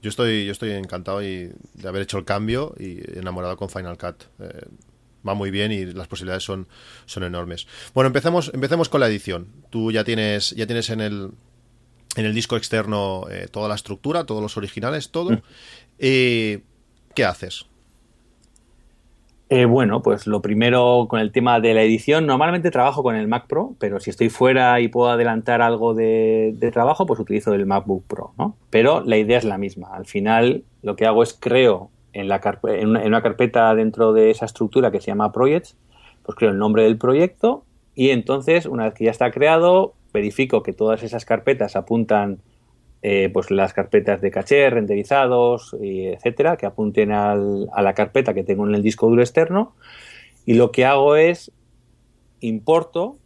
[0.00, 3.98] Yo estoy, yo estoy encantado y, de haber hecho el cambio y enamorado con Final
[3.98, 4.24] Cut.
[4.40, 4.66] Eh,
[5.26, 6.68] va muy bien y las posibilidades son,
[7.06, 7.66] son enormes.
[7.94, 9.48] Bueno, empecemos, empecemos con la edición.
[9.70, 11.30] Tú ya tienes, ya tienes en el
[12.16, 15.30] en el disco externo eh, toda la estructura, todos los originales, todo.
[15.30, 15.42] Mm.
[15.98, 16.60] Eh,
[17.14, 17.66] ¿Qué haces?
[19.50, 23.28] Eh, bueno, pues lo primero con el tema de la edición, normalmente trabajo con el
[23.28, 27.64] Mac Pro, pero si estoy fuera y puedo adelantar algo de, trabajo, pues utilizo el
[27.64, 28.56] MacBook Pro, ¿no?
[28.68, 29.88] Pero la idea es la misma.
[29.94, 34.30] Al final lo que hago es creo en, la una, en una carpeta dentro de
[34.30, 35.78] esa estructura que se llama Projects,
[36.24, 40.62] pues creo el nombre del proyecto y entonces una vez que ya está creado, verifico
[40.62, 42.40] que todas esas carpetas apuntan
[43.02, 48.34] eh, pues las carpetas de caché, renderizados, y etcétera, que apunten al- a la carpeta
[48.34, 49.74] que tengo en el disco duro externo.
[50.46, 51.52] Y lo que hago es
[52.40, 53.16] importo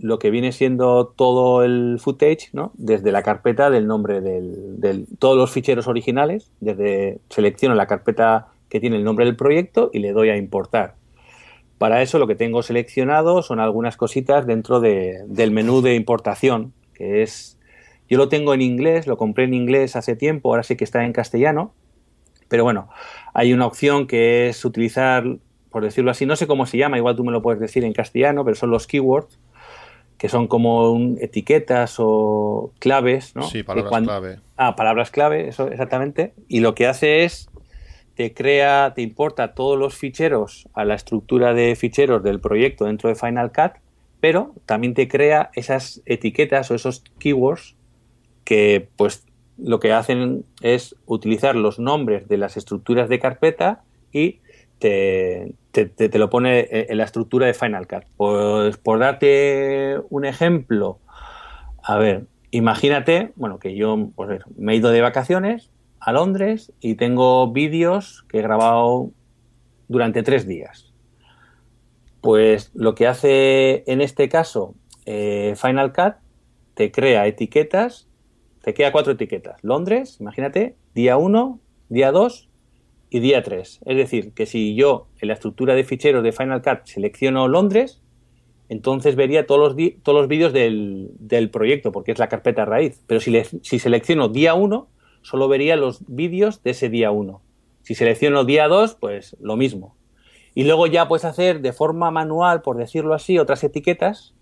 [0.00, 2.70] lo que viene siendo todo el footage, ¿no?
[2.74, 8.80] Desde la carpeta del nombre del, todos los ficheros originales, desde selecciono la carpeta que
[8.80, 10.94] tiene el nombre del proyecto y le doy a importar.
[11.78, 16.72] Para eso lo que tengo seleccionado son algunas cositas dentro de- del menú de importación,
[16.94, 17.57] que es
[18.08, 21.04] yo lo tengo en inglés, lo compré en inglés hace tiempo, ahora sí que está
[21.04, 21.72] en castellano.
[22.48, 22.88] Pero bueno,
[23.34, 25.24] hay una opción que es utilizar,
[25.70, 27.92] por decirlo así, no sé cómo se llama, igual tú me lo puedes decir en
[27.92, 29.38] castellano, pero son los keywords,
[30.16, 33.42] que son como un- etiquetas o claves, ¿no?
[33.42, 34.40] Sí, palabras cuando- clave.
[34.56, 36.32] Ah, palabras clave, eso exactamente.
[36.48, 37.50] Y lo que hace es
[38.14, 43.08] te crea, te importa todos los ficheros a la estructura de ficheros del proyecto dentro
[43.08, 43.74] de Final Cut,
[44.18, 47.76] pero también te crea esas etiquetas o esos keywords
[48.48, 49.26] que pues
[49.58, 54.40] lo que hacen es utilizar los nombres de las estructuras de carpeta y
[54.78, 58.04] te, te- te- lo pone en la estructura de Final Cut.
[58.16, 60.98] Pues por darte un ejemplo,
[61.82, 66.94] a ver, imagínate, bueno, que yo pues, me he ido de vacaciones a Londres y
[66.94, 69.10] tengo vídeos que he grabado
[69.88, 70.94] durante tres días.
[72.22, 76.14] Pues lo que hace en este caso eh, Final Cut
[76.72, 78.07] te crea etiquetas,
[78.68, 79.64] te crea cuatro etiquetas.
[79.64, 82.50] Londres, imagínate, día 1, día 2
[83.08, 83.80] y día 3.
[83.86, 88.02] Es decir, que si yo en la estructura de ficheros de Final Cut selecciono Londres,
[88.68, 93.02] entonces vería todos los, todos los vídeos del, del proyecto, porque es la carpeta raíz.
[93.06, 94.86] Pero si, si selecciono día 1,
[95.22, 97.40] solo vería los vídeos de ese día 1.
[97.84, 99.96] Si selecciono día 2, pues lo mismo.
[100.54, 104.34] Y luego ya puedes hacer de forma manual, por decirlo así, otras etiquetas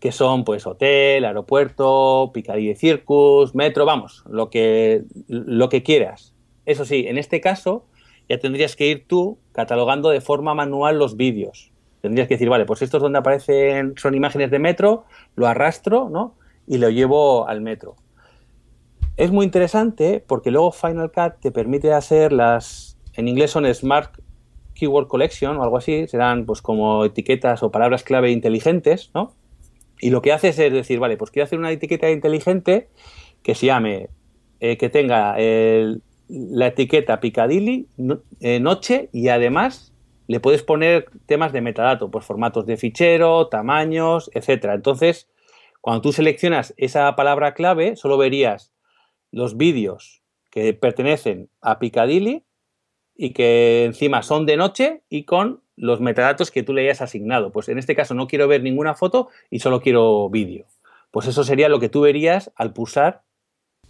[0.00, 6.34] que son pues hotel, aeropuerto, Piccadilly Circus, metro, vamos, lo que, lo que quieras.
[6.64, 7.86] Eso sí, en este caso
[8.28, 11.70] ya tendrías que ir tú catalogando de forma manual los vídeos.
[12.00, 15.04] Tendrías que decir, vale, pues estos donde aparecen son imágenes de metro,
[15.36, 16.34] lo arrastro, ¿no?
[16.66, 17.96] Y lo llevo al metro.
[19.16, 24.14] Es muy interesante porque luego Final Cut te permite hacer las, en inglés son Smart
[24.74, 29.34] Keyword Collection o algo así, serán pues como etiquetas o palabras clave inteligentes, ¿no?
[30.00, 32.88] Y lo que haces es decir, vale, pues quiero hacer una etiqueta inteligente
[33.42, 34.08] que se llame,
[34.60, 35.36] eh, que tenga
[36.28, 39.92] la etiqueta Piccadilly, no- eh, noche, y además
[40.28, 44.74] le puedes poner temas de metadato, pues formatos de fichero, tamaños, etcétera.
[44.74, 45.28] Entonces,
[45.80, 48.72] cuando tú seleccionas esa palabra clave, solo verías
[49.32, 52.44] los vídeos que pertenecen a Piccadilly
[53.16, 57.50] y que encima son de noche y con los metadatos que tú le hayas asignado.
[57.52, 60.66] Pues en este caso no quiero ver ninguna foto y solo quiero vídeo.
[61.10, 63.22] Pues eso sería lo que tú verías al pulsar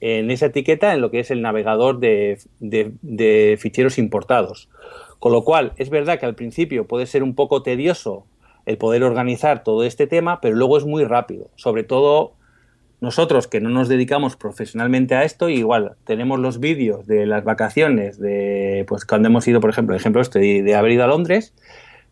[0.01, 4.71] en esa etiqueta en lo que es el navegador de, de- de ficheros importados.
[5.19, 8.25] Con lo cual, es verdad que al principio puede ser un poco tedioso
[8.67, 11.51] el poder organizar todo este tema, pero luego es muy rápido.
[11.57, 12.35] Sobre todo
[13.01, 18.19] nosotros que no nos dedicamos profesionalmente a esto, igual tenemos los vídeos de las vacaciones,
[18.19, 21.55] de pues cuando hemos ido, por ejemplo, ejemplo este de, haber ido a Londres,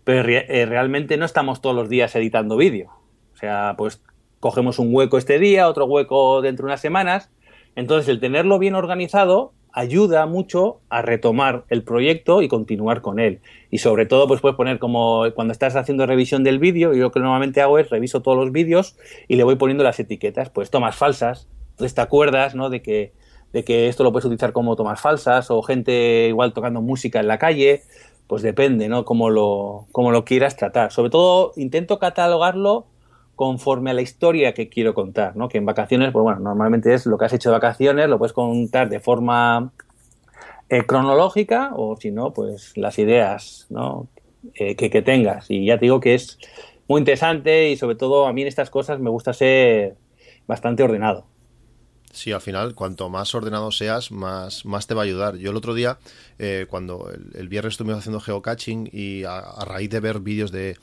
[0.05, 2.91] pero eh, realmente no estamos todos los días editando vídeo.
[3.35, 4.03] O sea, pues
[4.41, 7.31] cogemos un hueco este día, otro hueco dentro de unas semanas.
[7.77, 13.41] Entonces, el tenerlo bien organizado ayuda mucho a retomar el proyecto y continuar con él.
[13.71, 17.13] Y sobre todo, pues puedes poner como cuando estás haciendo revisión del vídeo, yo lo
[17.13, 18.97] que normalmente hago es reviso todos los vídeos
[19.29, 21.49] y le voy poniendo las etiquetas, pues tomas falsas.
[21.71, 22.71] Entonces te acuerdas, ¿no?
[22.71, 23.13] De que,
[23.53, 27.29] de que esto lo puedes utilizar como tomas falsas o gente igual tocando música en
[27.29, 27.83] la calle.
[28.27, 29.05] Pues depende, ¿no?
[29.05, 30.93] Cómo lo, cómo lo quieras tratar.
[30.93, 32.87] Sobre todo, intento catalogarlo
[33.39, 35.49] conforme a la historia que quiero contar, ¿no?
[35.49, 38.33] Que en vacaciones, pues bueno, normalmente es lo que has hecho de vacaciones, lo puedes
[38.33, 39.71] contar de forma
[40.69, 44.09] eh, cronológica o si no, pues las ideas, ¿no?
[44.55, 45.53] Eh, que, que tengas.
[45.53, 46.37] Y ya te digo que es
[46.89, 49.95] muy interesante y sobre todo a mí en estas cosas me gusta ser
[50.49, 51.25] bastante ordenado.
[52.13, 55.37] Sí, al final, cuanto más ordenado seas, más, más te va a ayudar.
[55.37, 55.99] Yo el otro día,
[56.39, 60.77] eh, cuando el, viernes estuvimos haciendo geocaching y a, raíz de ver vídeos de,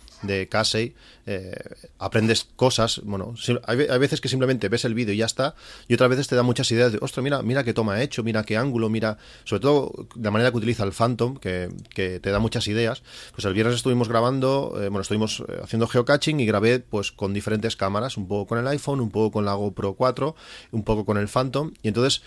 [0.49, 1.53] Casey, eh,
[1.99, 3.01] aprendes cosas.
[3.03, 3.35] Bueno,
[3.65, 5.55] hay, hay veces que simplemente ves el vídeo y ya está,
[5.87, 8.23] y otras veces te da muchas ideas de, ostras, mira, mira qué toma ha hecho,
[8.23, 12.31] mira qué ángulo, mira, sobre todo la manera que utiliza el Phantom, que, que te
[12.31, 13.03] da muchas ideas.
[13.33, 17.33] Pues el viernes estuvimos grabando, eh, bueno, estuvimos eh, haciendo geocaching y grabé pues con
[17.33, 20.35] diferentes cámaras, un poco con el iPhone, un poco con la GoPro 4,
[20.71, 22.21] un poco con el Phantom, y entonces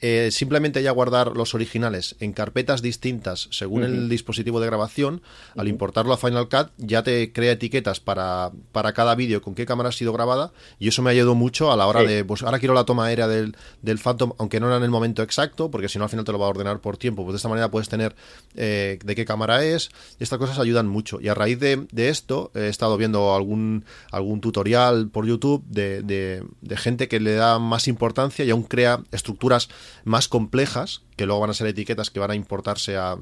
[0.00, 5.22] eh, simplemente ya guardar los originales en carpetas distintas según el dispositivo de grabación,
[5.56, 9.64] al importarlo a Final Cut ya te crea etiquetas para, para cada vídeo con qué
[9.66, 12.06] cámara ha sido grabada y eso me ha ayudado mucho a la hora Sí.
[12.08, 14.90] de, pues ahora quiero la toma aérea del, del Phantom, aunque no era en el
[14.90, 17.32] momento exacto, porque si no al final te lo va a ordenar por tiempo, pues
[17.32, 18.14] de esta manera puedes tener
[18.54, 21.20] eh, de qué cámara es, y estas cosas ayudan mucho.
[21.20, 26.02] Y a raíz de, de esto he estado viendo algún, algún tutorial por YouTube de,
[26.02, 29.68] de- de gente que le da más importancia y aún crea estructuras
[30.04, 33.18] más complejas, que luego van a ser etiquetas que van a importarse a,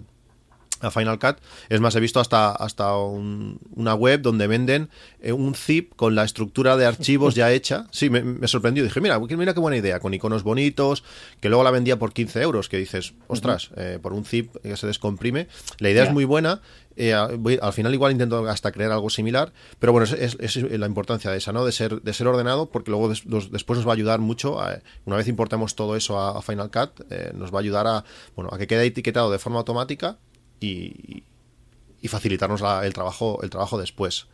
[0.81, 1.37] a Final Cut.
[1.69, 6.15] Es más, he visto hasta, hasta un- una web donde venden eh, un zip con
[6.15, 7.87] la estructura de archivos ya hecha.
[7.91, 8.85] Sí, me, me sorprendió.
[8.85, 11.03] Dije, mira, mira qué buena idea, con iconos bonitos,
[11.41, 14.77] que luego la vendía por 15 euros, que dices, ostras, eh, por un zip que
[14.77, 15.49] se descomprime.
[15.79, 16.61] La idea es muy buena.
[16.97, 20.79] eh, voy- al final igual intento hasta crear algo similar, pero bueno, es, es- es
[20.79, 21.65] la importancia de esa, ¿no?
[21.65, 24.61] De ser, de ser ordenado, porque luego des- los- después nos va a ayudar mucho,
[24.61, 27.89] a- una vez importemos todo eso a, a Final Cut, eh, nos va a ayudar
[27.89, 28.05] a,
[28.37, 30.19] bueno, a que quede etiquetado de forma automática
[30.65, 34.29] y, facilitarnos el trabajo el trabajo después.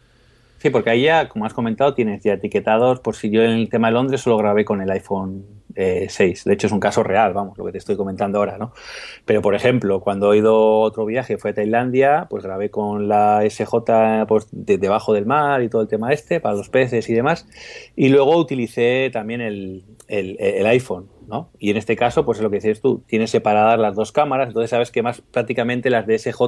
[0.58, 3.00] Sí, porque ahí ya, como has comentado, tienes ya etiquetados.
[3.00, 6.44] Por si yo en el tema de Londres solo grabé con el iPhone eh, 6.
[6.44, 8.74] De hecho, es un caso real, vamos, lo que te estoy comentando ahora, ¿no?
[9.24, 13.42] Pero, por ejemplo, cuando he ido otro viaje, fue a Tailandia, pues grabé con la
[13.44, 17.14] SJ pues, de- debajo del mar y todo el tema este, para los peces y
[17.14, 17.46] demás.
[17.96, 21.50] Y luego utilicé también el- el iPhone, ¿no?
[21.58, 24.48] Y en este caso, pues es lo que dices tú, tienes separadas las dos cámaras,
[24.48, 26.42] entonces sabes que más prácticamente las de SJ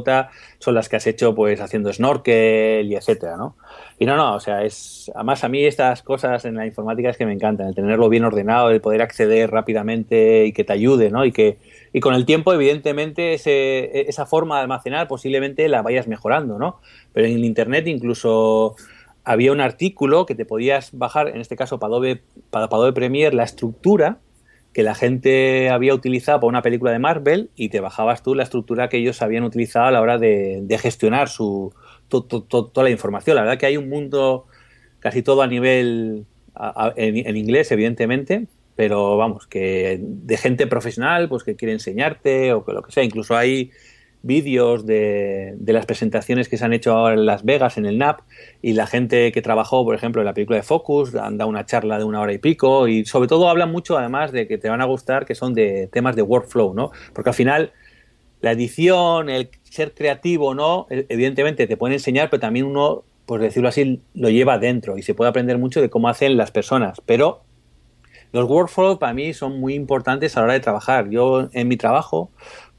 [0.58, 3.56] son las que has hecho pues haciendo snorkel y etcétera, ¿no?
[3.98, 7.16] Y no, no, o sea, es además a mí estas cosas en la informática es
[7.16, 11.10] que me encantan, el tenerlo bien ordenado, el poder acceder rápidamente y que te ayude,
[11.10, 11.24] ¿no?
[11.24, 11.58] Y que
[11.92, 16.80] y con el tiempo, evidentemente, ese, esa forma de almacenar posiblemente la vayas mejorando, ¿no?
[17.12, 18.76] Pero en internet incluso
[19.24, 23.36] había un artículo que te podías bajar, en este caso para Adobe, para Adobe Premiere,
[23.36, 24.18] la estructura
[24.72, 28.42] que la gente había utilizado para una película de Marvel y te bajabas tú la
[28.42, 31.74] estructura que ellos habían utilizado a la hora de, de gestionar su
[32.08, 33.36] to- to- to- toda la información.
[33.36, 34.46] La verdad que hay un mundo
[35.00, 36.24] casi todo a nivel
[36.96, 42.64] en, en inglés, evidentemente, pero vamos, que de gente profesional, pues que quiere enseñarte o
[42.64, 43.02] que lo que sea.
[43.04, 43.70] Incluso hay
[44.22, 48.20] vídeos de, las presentaciones que se han hecho ahora en Las Vegas, en el NAP,
[48.62, 51.66] y la gente que trabajó, por ejemplo, en la película de Focus, han dado una
[51.66, 54.68] charla de una hora y pico, y sobre todo hablan mucho, además, de que te
[54.68, 56.92] van a gustar, que son de temas de workflow, ¿no?
[57.12, 57.72] Porque al final
[58.40, 60.86] la edición, el ser creativo, ¿no?
[60.90, 65.02] E- Evidentemente te pueden enseñar, pero también uno, por decirlo así, lo lleva dentro y
[65.02, 67.00] se puede aprender mucho de cómo hacen las personas.
[67.06, 67.42] Pero
[68.32, 71.10] los workflows para mí son muy importantes a la hora de trabajar.
[71.10, 72.30] Yo en mi trabajo,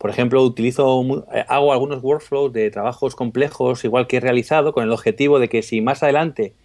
[0.03, 4.83] por ejemplo, utilizo, eh, hago algunos workflows de trabajos complejos, igual que he realizado, con
[4.83, 6.55] el objetivo de que si más adelante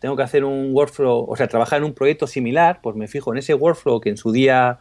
[0.00, 3.30] tengo que hacer un workflow, o sea, trabajar en un proyecto similar, pues me fijo
[3.30, 4.80] en ese workflow que en su día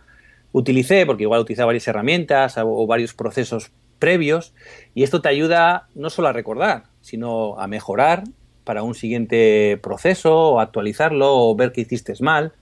[0.52, 4.56] utilicé, porque igual utilicé varias herramientas o, varios procesos previos,
[4.96, 8.24] y esto te ayuda no solo a recordar, sino a mejorar
[8.64, 12.54] para un siguiente proceso, o actualizarlo, o ver qué hiciste mal.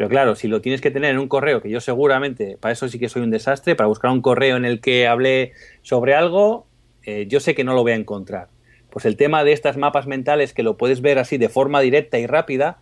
[0.00, 2.88] Pero claro, si lo tienes que tener en un correo, que yo seguramente, para eso
[2.88, 6.66] sí que soy un desastre, para buscar un correo en el que hablé sobre algo,
[7.04, 8.48] eh, yo sé que no lo voy a encontrar.
[8.88, 12.18] Pues el tema de estas mapas mentales, que lo puedes ver así de forma directa
[12.18, 12.78] y rápida,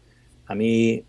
[0.47, 1.03] a mí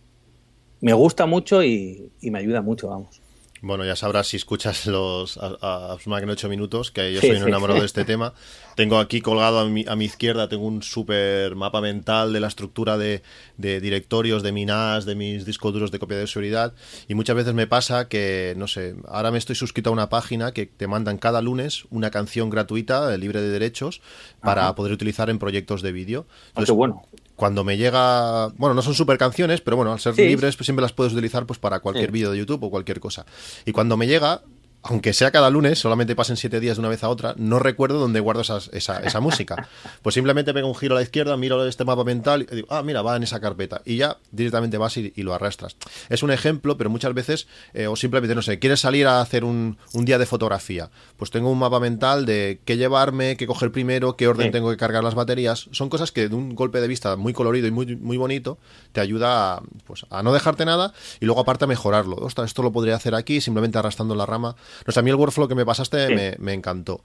[0.82, 3.22] me gusta mucho y, y me ayuda mucho, vamos.
[3.62, 7.36] Bueno, ya sabrás si escuchas los a, a, en 8 minutos, que yo Sí, soy
[7.36, 7.50] sí.
[7.50, 8.34] enamorado de este tema.
[8.76, 12.48] Tengo aquí colgado a mi, a mi izquierda, tengo un super mapa mental de la
[12.48, 13.22] estructura de,
[13.58, 16.74] de directorios, de mi NAS, de mis discos duros de copia de seguridad.
[17.10, 20.54] Y muchas veces me pasa que, no sé, ahora me estoy suscrito a una página
[20.54, 24.02] que te mandan cada lunes una canción gratuita, libre de derechos,
[24.42, 24.74] para Ajá.
[24.74, 26.28] poder utilizar en proyectos de vídeo.
[26.56, 27.02] Ah, qué Entonces, bueno.
[27.40, 30.24] Cuando me llega, bueno, no son super canciones, pero bueno, al ser Sí.
[30.28, 32.12] libres pues siempre las puedes utilizar pues para cualquier Sí.
[32.12, 33.26] vídeo de YouTube o cualquier cosa.
[33.66, 34.42] Y cuando me llega,
[34.82, 38.00] aunque sea cada lunes, solamente pasen siete días de una vez a otra, no recuerdo
[38.00, 39.68] dónde guardo esas- esa, esa música.
[40.02, 42.82] Pues simplemente pego un giro a la izquierda, miro este mapa mental y digo, ah,
[42.82, 43.82] mira, va en esa carpeta.
[43.86, 45.76] Y ya directamente vas y, y lo arrastras.
[46.10, 49.44] Es un ejemplo, pero muchas veces, eh, o simplemente, no sé, quieres salir a hacer
[49.44, 50.90] un, un día de fotografía.
[51.18, 54.52] Pues tengo un mapa mental de qué llevarme, qué coger primero, qué orden Sí.
[54.52, 55.68] tengo que cargar las baterías.
[55.72, 58.58] Son cosas que de un golpe de vista muy colorido y muy, muy bonito
[58.94, 62.16] te ayuda a, pues, a no dejarte nada y luego aparte a mejorarlo.
[62.16, 64.56] Ostras, esto lo podría hacer aquí simplemente arrastrando la rama.
[64.86, 66.14] No sé, a mí el workflow que me pasaste Sí.
[66.16, 67.04] me, me encantó.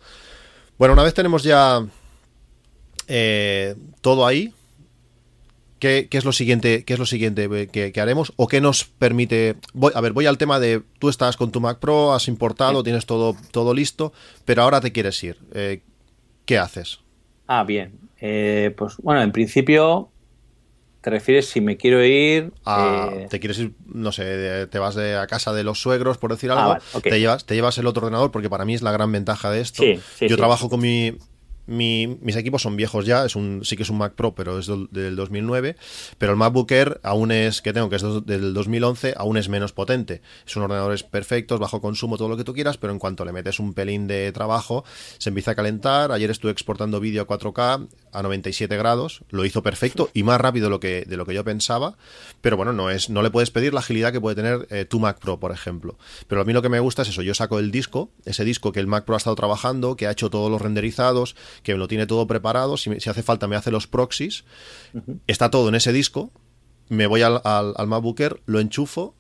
[0.78, 1.84] Bueno, una vez tenemos ya
[3.06, 4.52] eh, todo ahí,
[5.78, 8.32] ¿qué, qué es lo siguiente, qué es lo siguiente que, que haremos?
[8.36, 9.56] ¿O qué nos permite?
[9.72, 12.82] Voy, a ver, voy al tema de tú estás con tu Mac Pro, has importado,
[12.82, 14.12] tienes todo, todo listo,
[14.44, 15.38] pero ahora te quieres ir.
[15.52, 15.82] Eh,
[16.46, 17.00] ¿Qué haces?
[17.46, 17.98] Ah, bien.
[18.20, 20.10] Eh, pues bueno, en principio
[21.04, 22.50] te refieres si me quiero ir.
[22.64, 26.16] a- eh, te quieres ir, no sé, te vas de, a casa de los suegros,
[26.16, 28.80] por decir Ah, algo, te, llevas, te llevas el otro ordenador, porque para mí es
[28.80, 29.82] la gran ventaja de esto.
[29.82, 30.36] Sí, sí, Yo sí.
[30.36, 31.12] trabajo con mi,
[31.66, 34.58] mi- Mis equipos son viejos ya, es un, sí que es un Mac Pro, pero
[34.58, 35.76] es del, del 2009,
[36.18, 39.48] pero el MacBook Air aún es, que tengo, que es do- del 2011, aún es
[39.48, 40.20] menos potente.
[40.46, 43.32] Es un ordenador perfecto, bajo consumo, todo lo que tú quieras, pero en cuanto le
[43.32, 44.84] metes un pelín de trabajo,
[45.16, 46.12] se empieza a calentar.
[46.12, 50.66] Ayer estuve exportando vídeo a 4K a 97 grados, lo hizo perfecto y más rápido
[50.66, 51.96] de lo que, de lo que yo pensaba,
[52.40, 55.00] pero bueno, no es no le puedes pedir la agilidad que puede tener eh, tu
[55.00, 55.98] Mac Pro, por ejemplo.
[56.28, 58.72] Pero a mí lo que me gusta es eso, yo saco el disco, ese disco
[58.72, 61.78] que el Mac Pro ha estado trabajando, que ha hecho todos los renderizados, que me
[61.78, 64.44] lo tiene todo preparado, si, me- si hace falta me hace los proxies,
[65.26, 66.30] está todo en ese disco,
[66.88, 69.14] me voy al, al, al MacBook Air, lo enchufo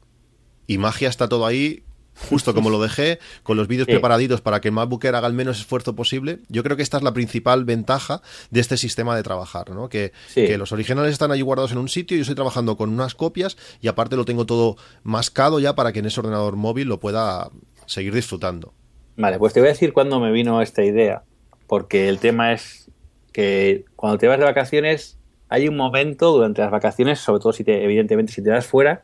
[0.66, 1.82] y magia está todo ahí
[2.28, 3.92] justo como lo dejé, con los vídeos Sí.
[3.92, 6.38] preparaditos para que el MacBook Air haga el menos esfuerzo posible.
[6.48, 9.88] Yo creo que esta es la principal ventaja de este sistema de trabajar, ¿no?
[9.88, 10.46] Que, Sí.
[10.46, 13.56] que los originales están allí guardados en un sitio, yo estoy trabajando con unas copias
[13.80, 17.50] y aparte lo tengo todo mascado ya para que en ese ordenador móvil lo pueda
[17.86, 18.72] seguir disfrutando.
[19.16, 21.22] Vale, pues te voy a decir cuándo me vino esta idea,
[21.66, 22.90] porque el tema es
[23.32, 27.64] que cuando te vas de vacaciones hay un momento durante las vacaciones, sobre todo si
[27.64, 29.02] te, evidentemente si te das fuera,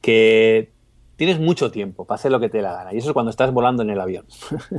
[0.00, 0.70] que
[1.16, 2.92] tienes mucho tiempo para hacer lo que te la gana.
[2.92, 4.26] Y eso es cuando estás volando en el avión.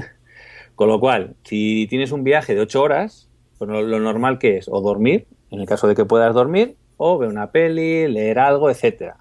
[0.76, 4.68] Con lo cual, si tienes un viaje de ocho horas, pues lo, normal que es
[4.68, 8.70] o dormir, en el caso de que puedas dormir, o ver una peli, leer algo,
[8.70, 9.18] etcétera.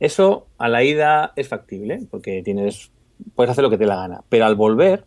[0.00, 2.92] Eso a la ida es factible, porque tienes,
[3.34, 4.22] puedes hacer lo que te la gana.
[4.28, 5.06] Pero al volver,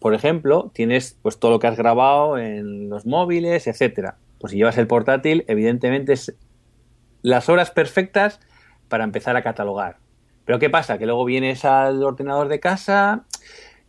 [0.00, 4.16] por ejemplo, tienes pues todo lo que has grabado en los móviles, etcétera.
[4.40, 6.34] Pues si llevas el portátil, evidentemente es
[7.22, 8.40] las horas perfectas
[8.88, 9.98] para empezar a catalogar.
[10.44, 10.98] Pero ¿qué pasa?
[10.98, 13.24] Que luego vienes al ordenador de casa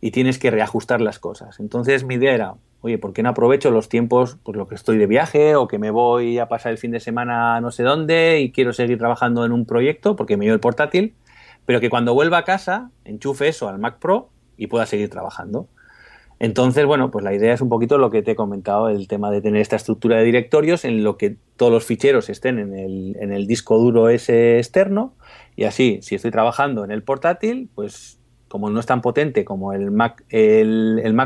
[0.00, 1.60] y tienes que reajustar las cosas.
[1.60, 4.98] Entonces mi idea era, oye, ¿por qué no aprovecho los tiempos, pues lo que estoy
[4.98, 8.40] de viaje o que me voy a pasar el fin de semana no sé dónde
[8.40, 11.14] y quiero seguir trabajando en un proyecto porque me llevo el portátil,
[11.64, 15.68] pero que cuando vuelva a casa enchufe eso al Mac Pro y pueda seguir trabajando.
[16.38, 19.30] Entonces, bueno, pues la idea es un poquito lo que te he comentado, el tema
[19.30, 23.46] de tener esta estructura de directorios en lo que todos los ficheros estén en el,
[23.46, 25.14] disco duro ese externo.
[25.56, 28.18] Y así, si estoy trabajando en el portátil, pues
[28.48, 30.22] como no es tan potente como el Mac,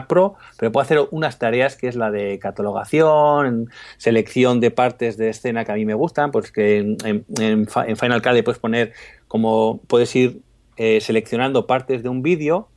[0.08, 5.28] Pro, pero puedo hacer unas tareas que es la de catalogación, selección de partes de
[5.28, 8.92] escena que a mí me gustan, pues que en Final Cut le puedes poner
[9.28, 10.40] como puedes ir
[10.76, 12.68] eh, seleccionando partes de un vídeo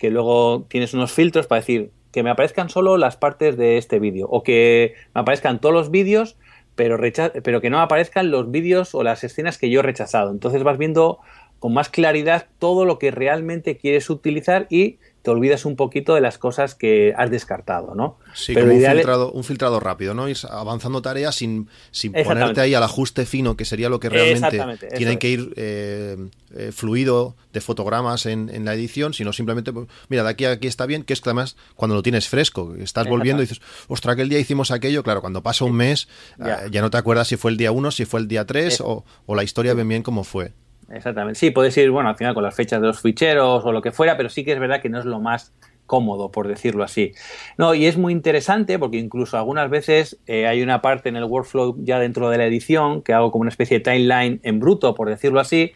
[0.00, 4.00] que luego tienes unos filtros para decir que me aparezcan solo las partes de este
[4.00, 6.36] vídeo o que me aparezcan todos los vídeos
[6.74, 6.98] pero,
[7.42, 10.30] pero que no aparezcan los vídeos o las escenas que yo he rechazado.
[10.30, 11.18] Entonces vas viendo
[11.58, 16.20] con más claridad todo lo que realmente quieres utilizar y te olvidas un poquito de
[16.22, 18.18] las cosas que has descartado, ¿no?
[18.34, 20.28] Sí, Pero como un es- filtrado, un filtrado rápido, ¿no?
[20.28, 24.58] Ir avanzando tareas sin, sin ponerte ahí al ajuste fino, que sería lo que realmente
[24.96, 26.16] tienen que ir eh,
[26.54, 30.52] eh, fluido de fotogramas en, en la edición, sino simplemente, pues, mira, de aquí a
[30.52, 33.60] aquí está bien, que es que además cuando lo tienes fresco, estás volviendo y dices,
[33.88, 36.08] ostras, aquel día hicimos aquello, claro, cuando pasa un mes
[36.38, 36.64] Ya.
[36.64, 38.74] eh, ya no te acuerdas si fue el día 1, si fue el día 3
[38.74, 38.88] Eso.
[38.88, 40.52] o, o la historia bien bien cómo fue.
[40.90, 41.38] Exactamente.
[41.38, 43.92] Sí, puedes ir, bueno, al final con las fechas de los ficheros o lo que
[43.92, 45.52] fuera, pero sí que es verdad que no es lo más
[45.86, 47.12] cómodo, por decirlo así.
[47.58, 51.24] No, y es muy interesante porque incluso algunas veces eh, hay una parte en el
[51.24, 54.94] workflow ya dentro de la edición que hago como una especie de timeline en bruto,
[54.94, 55.72] por decirlo así,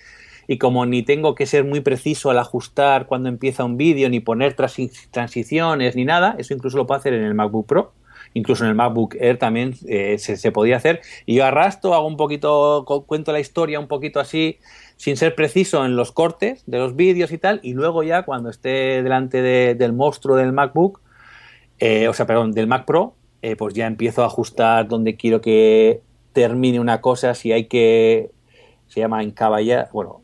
[0.49, 4.21] y como ni tengo que ser muy preciso al ajustar cuando empieza un vídeo, ni
[4.21, 7.93] poner transi- transiciones, ni nada, eso incluso lo puedo hacer en el MacBook Pro.
[8.37, 11.01] Incluso en el MacBook Air también eh, se, se podía hacer.
[11.25, 14.59] Y yo arrastro, hago un poquito, cu- cuento la historia un poquito así,
[14.97, 18.51] sin ser preciso en los cortes de los vídeos y tal, y luego ya cuando
[18.51, 21.01] esté delante de- del monstruo del MacBook,
[21.79, 25.41] eh, o sea, perdón, del Mac Pro, eh, pues ya empiezo a ajustar donde quiero
[25.41, 26.01] que
[26.33, 28.31] termine una cosa, si hay que,
[28.87, 30.21] se llama encaballar, bueno,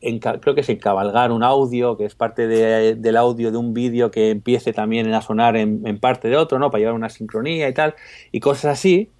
[0.00, 4.10] creo que es encabalgar un audio, que es parte de- del audio de un vídeo
[4.10, 6.70] que empiece también a sonar en, en parte de otro, ¿no?
[6.70, 7.94] Para llevar una sincronía y tal,
[8.32, 9.12] y cosas así.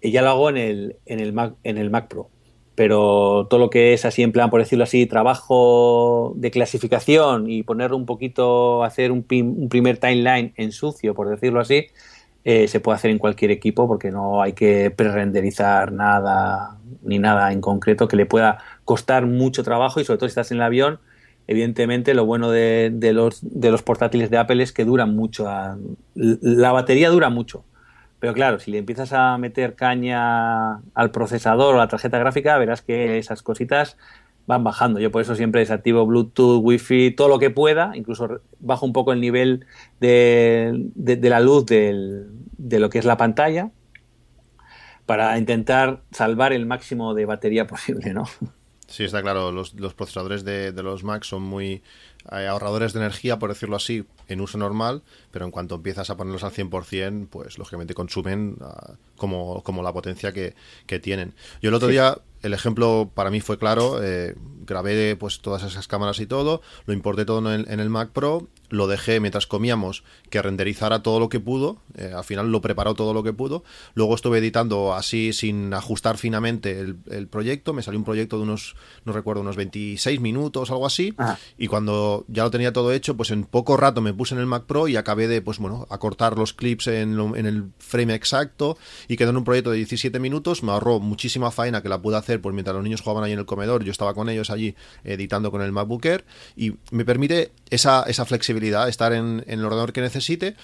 [0.00, 2.30] Y ya lo hago en el, en el Mac, en el Mac Pro.
[2.74, 7.62] Pero todo lo que es así, en plan, por decirlo así, trabajo de clasificación y
[7.62, 11.86] ponerlo un poquito, hacer un, un primer timeline en sucio, por decirlo así,
[12.46, 17.50] eh, se puede hacer en cualquier equipo porque no hay que pre-renderizar nada ni nada
[17.52, 20.64] en concreto que le pueda costar mucho trabajo y sobre todo si estás en el
[20.64, 20.98] avión
[21.46, 25.46] evidentemente lo bueno de, de los, de los portátiles de Apple es que duran mucho
[26.14, 27.64] la batería dura mucho
[28.24, 32.56] pero claro, si le empiezas a meter caña al procesador o a la tarjeta gráfica,
[32.56, 33.98] verás que esas cositas
[34.46, 34.98] van bajando.
[34.98, 39.12] Yo por eso siempre desactivo Bluetooth, Wi-Fi, todo lo que pueda, incluso bajo un poco
[39.12, 39.66] el nivel
[40.00, 43.72] de, la luz de lo que es la pantalla
[45.04, 48.24] para intentar salvar el máximo de batería posible, ¿no?
[48.86, 49.52] Sí, está claro.
[49.52, 51.82] Los, procesadores de, de los Mac son muy
[52.32, 55.02] eh, ahorradores de energía, por decirlo así, en uso normal,
[55.34, 59.92] pero en cuanto empiezas a ponerlos al 100%, pues lógicamente consumen ah, como, como la
[59.92, 60.54] potencia que,
[60.86, 61.34] que tienen.
[61.60, 65.88] Yo el otro día, el ejemplo para mí fue claro, eh, grabé pues todas esas
[65.88, 69.46] cámaras y todo, lo importé todo en el, en el Mac Pro, lo dejé mientras
[69.46, 73.32] comíamos que renderizara todo lo que pudo, eh, al final lo preparó todo lo que
[73.32, 73.64] pudo,
[73.94, 78.44] luego estuve editando así sin ajustar finamente el, el proyecto, me salió un proyecto de
[78.44, 81.38] unos, no recuerdo, unos 26 minutos, algo así, Ajá.
[81.56, 84.46] y cuando ya lo tenía todo hecho, pues en poco rato me puse en el
[84.46, 88.76] Mac Pro y acabé de, pues bueno, acortar los clips en, el frame exacto
[89.08, 92.16] y quedó en un proyecto de 17 minutos, me ahorró muchísima faena que la pude
[92.16, 94.74] hacer pues mientras los niños jugaban ahí en el comedor, yo estaba con ellos allí
[95.04, 96.24] editando con el MacBook Air
[96.56, 100.56] y me permite esa, esa flexibilidad, estar en, el ordenador que necesite,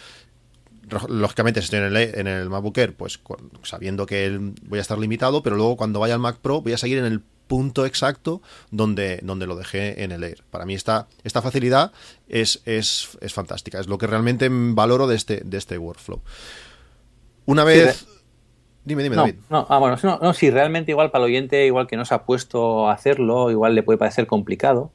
[1.09, 3.21] lógicamente si estoy en el, en el MacBook Air, pues
[3.63, 6.79] sabiendo que voy a estar limitado, pero luego cuando vaya al Mac Pro voy a
[6.79, 10.45] seguir en el punto exacto donde, donde lo dejé en el Air.
[10.53, 11.91] Para mí esta, esta facilidad
[12.29, 16.21] es, es, es fantástica, es lo que realmente valoro de este, de este workflow.
[17.47, 18.07] Una vez...
[18.85, 19.35] Dime, dime, No, David.
[19.51, 22.15] no, ah, bueno, no, no, sí, realmente igual para el oyente, igual que no se
[22.15, 24.93] ha puesto a hacerlo, igual le puede parecer complicado,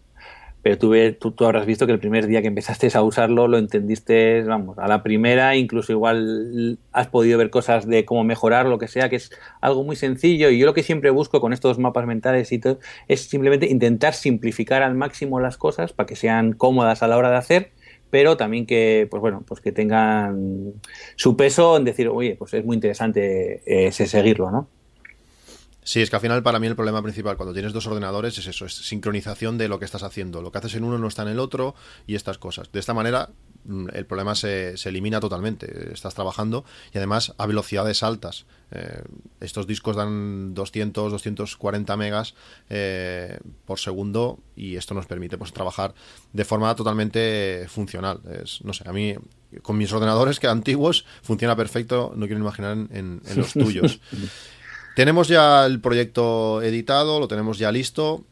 [0.65, 3.59] pero tú, tú, tú habrás visto que el primer día que empezaste a usarlo lo
[3.59, 8.79] entendiste, vamos, a la primera, incluso igual has podido ver cosas de cómo mejorar, lo
[8.79, 9.29] que sea, que es
[9.61, 12.79] algo muy sencillo y yo lo que siempre busco con estos mapas mentales y todo
[13.07, 17.29] es simplemente intentar simplificar al máximo las cosas para que sean cómodas a la hora
[17.29, 17.71] de hacer
[18.09, 20.73] pero también que, pues bueno, pues que tengan
[21.15, 24.67] su peso en decir, oye, pues es muy interesante eh, seguirlo, ¿no?
[25.87, 28.47] Sí, es que al final para mí el problema principal cuando tienes dos ordenadores es
[28.47, 30.41] eso, es sincronización de lo que estás haciendo.
[30.41, 31.75] Lo que haces en uno no está en el otro
[32.07, 32.71] y estas cosas.
[32.71, 33.29] De esta manera
[33.65, 35.93] mm, el problema se, se elimina totalmente.
[35.93, 38.47] Estás trabajando y además a velocidades altas.
[38.71, 39.03] Eh,
[39.41, 42.33] estos discos dan 200, 240 megas
[42.69, 45.93] eh, por segundo y esto nos permite pues trabajar
[46.33, 48.21] de forma totalmente funcional.
[48.63, 49.13] No sé, a mí
[49.61, 53.99] con mis ordenadores que antiguos funciona perfecto, no quiero imaginar en- en los tuyos.
[54.95, 58.23] Tenemos ya el proyecto editado, lo tenemos ya listo.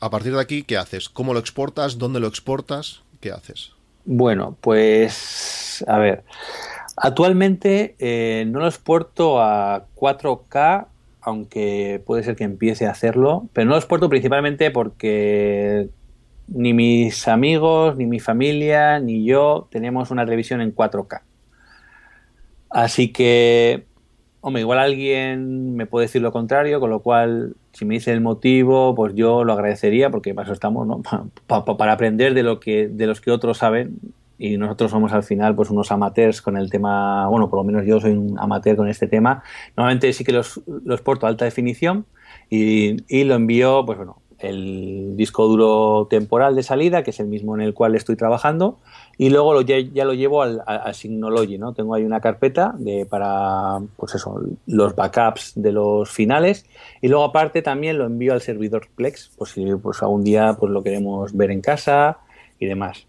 [0.00, 1.08] A partir de aquí, ¿qué haces?
[1.08, 1.98] ¿Cómo lo exportas?
[1.98, 3.02] ¿Dónde lo exportas?
[3.20, 3.72] ¿Qué haces?
[4.04, 6.24] Bueno, pues a ver,
[6.96, 10.86] actualmente eh, no lo exporto a 4K,
[11.20, 15.88] aunque puede ser que empiece a hacerlo, pero no lo exporto principalmente porque
[16.48, 21.20] ni mis amigos, ni mi familia, ni yo tenemos una televisión en 4K.
[22.70, 23.86] Así que,
[24.40, 28.20] hombre, igual alguien me puede decir lo contrario, con lo cual, si me dice el
[28.20, 31.02] motivo, pues yo lo agradecería, porque para eso estamos, ¿no?
[31.46, 33.98] Pa- pa- para aprender de lo que, de los que otros saben.
[34.38, 37.84] Y nosotros somos al final pues unos amateurs con el tema, bueno, por lo menos
[37.84, 39.42] yo soy un amateur con este tema.
[39.76, 42.06] Normalmente sí que los, los porto a alta definición
[42.48, 47.26] y, y lo envío, pues bueno, el disco duro temporal de salida, que es el
[47.26, 48.78] mismo en el cual estoy trabajando,
[49.20, 50.62] y luego lo, ya, ya lo llevo al,
[50.94, 51.74] Synology, ¿no?
[51.74, 56.64] Tengo ahí una carpeta de, para, pues eso, los backups de los finales,
[57.02, 60.72] y luego aparte también lo envío al servidor Plex, por si pues algún día pues
[60.72, 62.16] lo queremos ver en casa
[62.58, 63.06] y demás.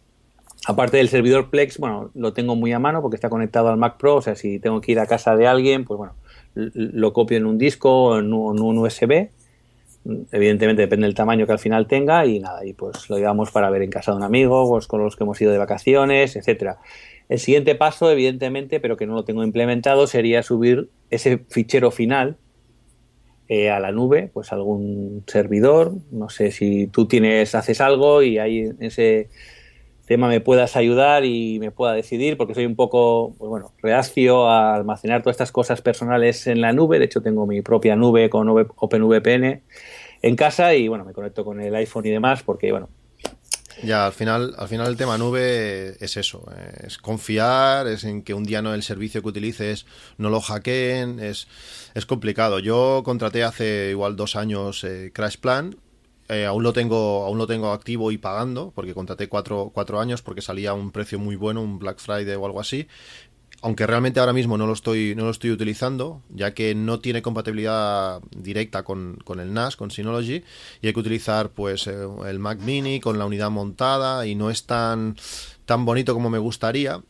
[0.67, 3.95] Aparte del servidor Plex, bueno, lo tengo muy a mano porque está conectado al Mac
[3.95, 6.15] Pro, o sea, si tengo que ir a casa de alguien, pues bueno,
[6.55, 9.29] lo copio en un disco o en un USB.
[10.03, 13.69] Evidentemente depende del tamaño que al final tenga y nada, y pues lo llevamos para
[13.69, 16.79] ver en casa de un amigo, pues con los que hemos ido de vacaciones, etcétera.
[17.29, 22.37] El siguiente paso, evidentemente, pero que no lo tengo implementado, sería subir ese fichero final
[23.47, 25.93] eh, a la nube, pues algún servidor.
[26.11, 29.29] No sé si tú tienes, haces algo y en ese
[30.11, 34.49] tema me puedas ayudar y me pueda decidir, porque soy un poco, pues bueno, reacio
[34.49, 36.99] a almacenar todas estas cosas personales en la nube.
[36.99, 39.61] De hecho, tengo mi propia nube con OpenVPN
[40.21, 42.89] en casa y bueno, me conecto con el iPhone y demás porque bueno,
[43.83, 48.21] Ya, al final, al final el tema nube es eso, eh, es confiar, es en
[48.21, 49.85] que un día no el servicio que utilices
[50.17, 51.47] no lo hackeen, es,
[51.95, 52.59] es complicado.
[52.59, 55.77] Yo contraté hace igual dos años eh, Crash Plan,
[56.31, 60.21] eh, aún lo tengo, aún lo tengo activo y pagando, porque contraté cuatro, cuatro años
[60.21, 62.87] porque salía a un precio muy bueno, un Black Friday o algo así.
[63.61, 67.21] Aunque realmente ahora mismo no lo estoy, no lo estoy utilizando, ya que no tiene
[67.21, 70.43] compatibilidad directa con, con el NAS, con Synology,
[70.81, 74.49] y hay que utilizar pues eh, el Mac Mini con la unidad montada y no
[74.49, 75.17] es tan,
[75.65, 77.01] tan bonito como me gustaría.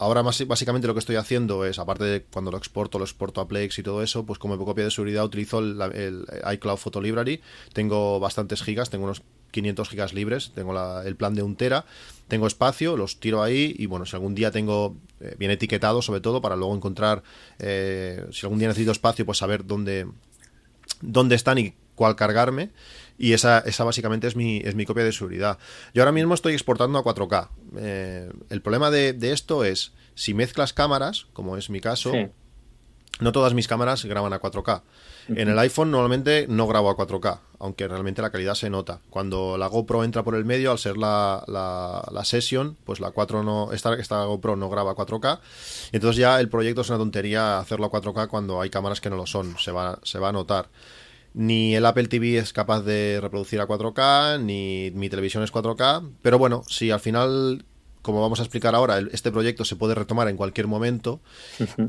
[0.00, 3.40] Ahora más, básicamente lo que estoy haciendo es, aparte de cuando lo exporto, lo exporto
[3.40, 6.24] a Plex y todo eso, pues como copia de seguridad utilizo el, el
[6.54, 7.40] iCloud Photo Library.
[7.72, 11.84] Tengo bastantes gigas, tengo unos 500 gigas libres, tengo la- el plan de un tera,
[12.28, 16.20] tengo espacio, los tiro ahí y bueno, si algún día tengo, eh, bien etiquetado sobre
[16.20, 17.24] todo para luego encontrar,
[17.58, 20.06] eh, si algún día necesito espacio, pues saber dónde,
[21.00, 22.70] dónde están y cuál cargarme.
[23.18, 25.58] Y esa, esa básicamente es mi, es mi copia de seguridad.
[25.92, 27.48] Yo ahora mismo estoy exportando a 4K.
[27.76, 32.28] Eh, el problema de, de esto es, si mezclas cámaras, como es mi caso, sí.
[33.18, 34.82] no todas mis cámaras graban a 4K.
[35.28, 39.00] En el iPhone normalmente no grabo a 4K, aunque realmente la calidad se nota.
[39.10, 43.10] Cuando la GoPro entra por el medio, al ser la, la, la session, pues la
[43.10, 45.40] 4 no, esta, esta GoPro no graba a 4K.
[45.92, 49.10] Y entonces ya el proyecto es una tontería hacerlo a 4K cuando hay cámaras que
[49.10, 50.70] no lo son, se va, se va a notar.
[51.38, 56.14] Ni el Apple TV es capaz de reproducir a 4K, ni mi televisión es 4K,
[56.20, 57.64] pero bueno, si al final,
[58.02, 61.20] como vamos a explicar ahora, este proyecto se puede retomar en cualquier momento,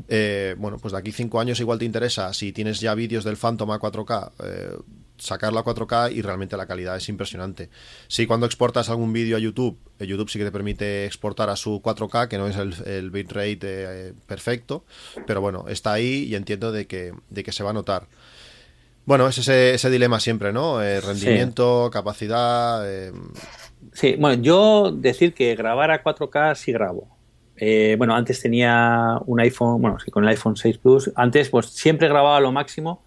[0.08, 3.36] eh, bueno, pues de aquí cinco años igual te interesa, si tienes ya vídeos del
[3.36, 4.76] Phantom a 4K, eh,
[5.18, 7.70] sacarlo a 4K y realmente la calidad es impresionante.
[8.06, 11.56] Si cuando exportas algún vídeo a YouTube, eh, YouTube sí que te permite exportar a
[11.56, 14.84] su 4K, que no es el, el bitrate eh, perfecto,
[15.26, 18.06] pero bueno, está ahí y entiendo de que, de que se va a notar.
[19.10, 20.80] Bueno, es ese, ese dilema siempre, ¿no?
[20.80, 22.88] Eh, rendimiento, capacidad.
[22.88, 23.10] eh,
[23.92, 27.08] Sí, bueno, yo decir que grabar a 4K sí grabo.
[27.56, 31.10] Eh, bueno, antes tenía un iPhone, bueno, sí, con el iPhone 6 Plus.
[31.16, 33.02] Antes, pues siempre grababa lo máximo,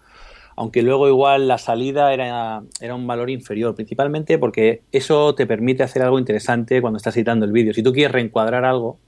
[0.56, 5.84] aunque luego igual la salida era, era un valor inferior, principalmente porque eso te permite
[5.84, 7.72] hacer algo interesante cuando estás editando el vídeo.
[7.72, 8.98] Si tú quieres reencuadrar algo,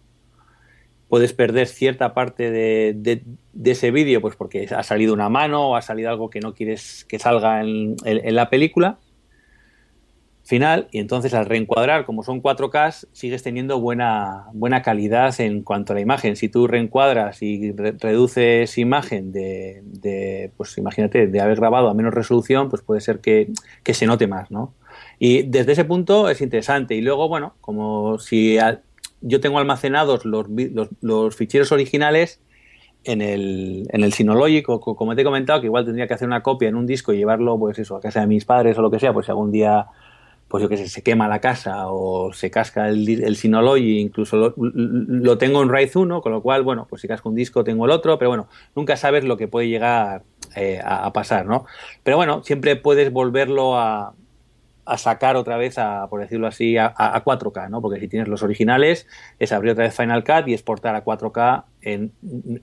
[1.09, 5.77] puedes perder cierta parte de, de- ese vídeo, pues porque ha salido una mano o
[5.77, 8.99] ha salido algo que no quieres que salga en- en- en la película
[10.45, 15.93] final y entonces al reencuadrar, como son 4K, sigues teniendo buena, buena calidad en cuanto
[15.93, 16.37] a la imagen.
[16.37, 22.15] Si tú reencuadras y re- reduces imagen de, pues imagínate, de haber grabado a menos
[22.15, 23.49] resolución, pues puede ser que,
[23.83, 24.73] que se note más, ¿no?
[25.19, 26.95] Y desde ese punto es interesante.
[26.95, 28.57] Y luego, bueno, como si
[29.27, 32.41] yo tengo almacenados los, los, los ficheros originales
[33.05, 34.13] en el, en el
[34.65, 37.13] co- como te he comentado, que igual tendría que hacer una copia en un disco
[37.13, 39.33] y llevarlo, pues eso, a casa de mis padres o lo que sea, pues si
[39.33, 39.87] algún día
[40.49, 44.37] pues yo que sé, se quema la casa o se casca el, el Synology, incluso
[44.37, 47.65] lo, lo tengo en RAID 1, con lo cual, bueno, pues si casco un disco
[47.65, 50.23] tengo el otro, pero bueno, nunca sabes lo que puede llegar
[50.55, 51.67] eh, a pasar, ¿no?
[52.05, 54.15] Pero bueno, siempre puedes volverlo a,
[54.87, 57.83] a sacar otra vez, a, por decirlo así, a, a 4K, ¿no?
[57.83, 59.07] Porque si tienes los originales,
[59.39, 62.13] es abrir otra vez Final Cut y exportar a 4K en,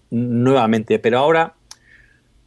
[0.09, 0.99] nuevamente.
[0.99, 1.53] Pero ahora,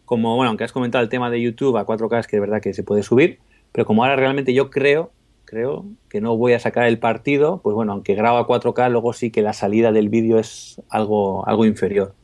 [0.07, 2.63] como, bueno, aunque has comentado el tema de YouTube a 4K, es que de verdad
[2.63, 3.39] que se puede subir,
[3.73, 5.13] pero como ahora realmente yo creo,
[5.45, 9.13] creo que no voy a sacar el partido, pues bueno, aunque grabo a 4K, luego
[9.13, 12.15] sí que la salida del vídeo es algo, algo inferior.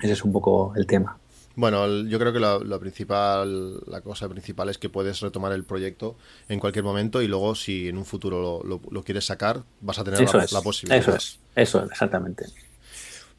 [0.00, 1.18] Ese es un poco el tema.
[1.56, 5.64] Bueno, yo creo que lo, lo principal, la cosa principal es que puedes retomar el
[5.64, 6.16] proyecto
[6.48, 9.98] en cualquier momento y luego si en un futuro lo, lo- lo quieres sacar, vas
[9.98, 11.00] a tener Eso la, es, la posibilidad.
[11.00, 12.44] eso es, eso es, exactamente.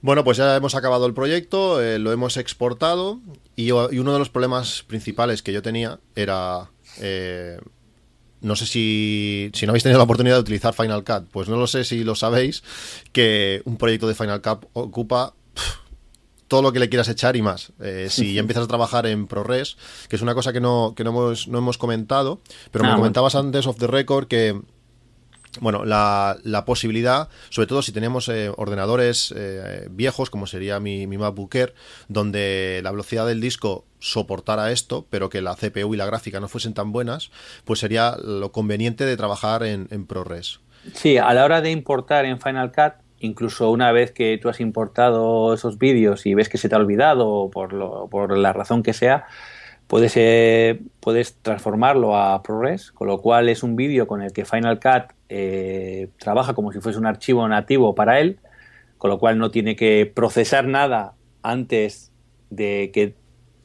[0.02, 3.20] Bueno, pues ya hemos acabado el proyecto, eh, lo hemos exportado
[3.56, 6.70] y, uno de los problemas principales que yo tenía era...
[7.00, 7.60] eh,
[8.42, 11.58] no sé si, si no habéis tenido la oportunidad de utilizar Final Cut, pues no
[11.58, 12.64] lo sé si lo sabéis,
[13.12, 15.34] que un proyecto de Final Cut ocupa
[16.48, 17.74] todo lo que le quieras echar y más.
[17.82, 19.78] Eh, si ya empiezas a trabajar en ProRes,
[20.10, 22.40] que es una cosa que no, que no, hemos, no hemos comentado,
[22.72, 22.98] pero Ah, me bueno.
[23.02, 24.60] comentabas antes off the record que
[25.60, 31.08] bueno, la, la posibilidad, sobre todo si tenemos eh, ordenadores eh, viejos, como sería mi,
[31.08, 31.74] mi MacBook Air,
[32.10, 36.48] donde la velocidad del disco soportara esto, pero que la CPU y la gráfica no
[36.48, 37.32] fuesen tan buenas,
[37.66, 40.60] pues sería lo conveniente de trabajar en, en ProRes.
[40.94, 44.60] Sí, a la hora de importar en Final Cut, incluso una vez que tú has
[44.60, 48.84] importado esos vídeos y ves que se te ha olvidado por, lo, por la razón
[48.84, 49.26] que sea,
[49.88, 54.46] puedes, eh, puedes transformarlo a ProRes, con lo cual es un vídeo con el que
[54.46, 58.40] Final Cut eh, trabaja como si fuese un archivo nativo para él,
[58.98, 61.14] con lo cual no tiene que procesar nada
[61.44, 62.12] antes
[62.50, 63.16] de que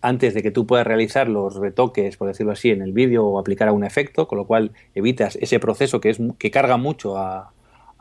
[0.04, 3.38] antes de que tú puedas realizar los retoques, por decirlo así, en el vídeo o
[3.38, 7.52] aplicar algún efecto, con lo cual evitas ese proceso que, es, que carga mucho a-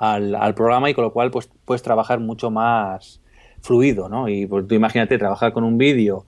[0.02, 3.22] al, al programa y con lo cual pues, puedes trabajar mucho más
[3.62, 4.28] fluido, ¿no?
[4.28, 6.26] Y pues, tú imagínate trabajar con un vídeo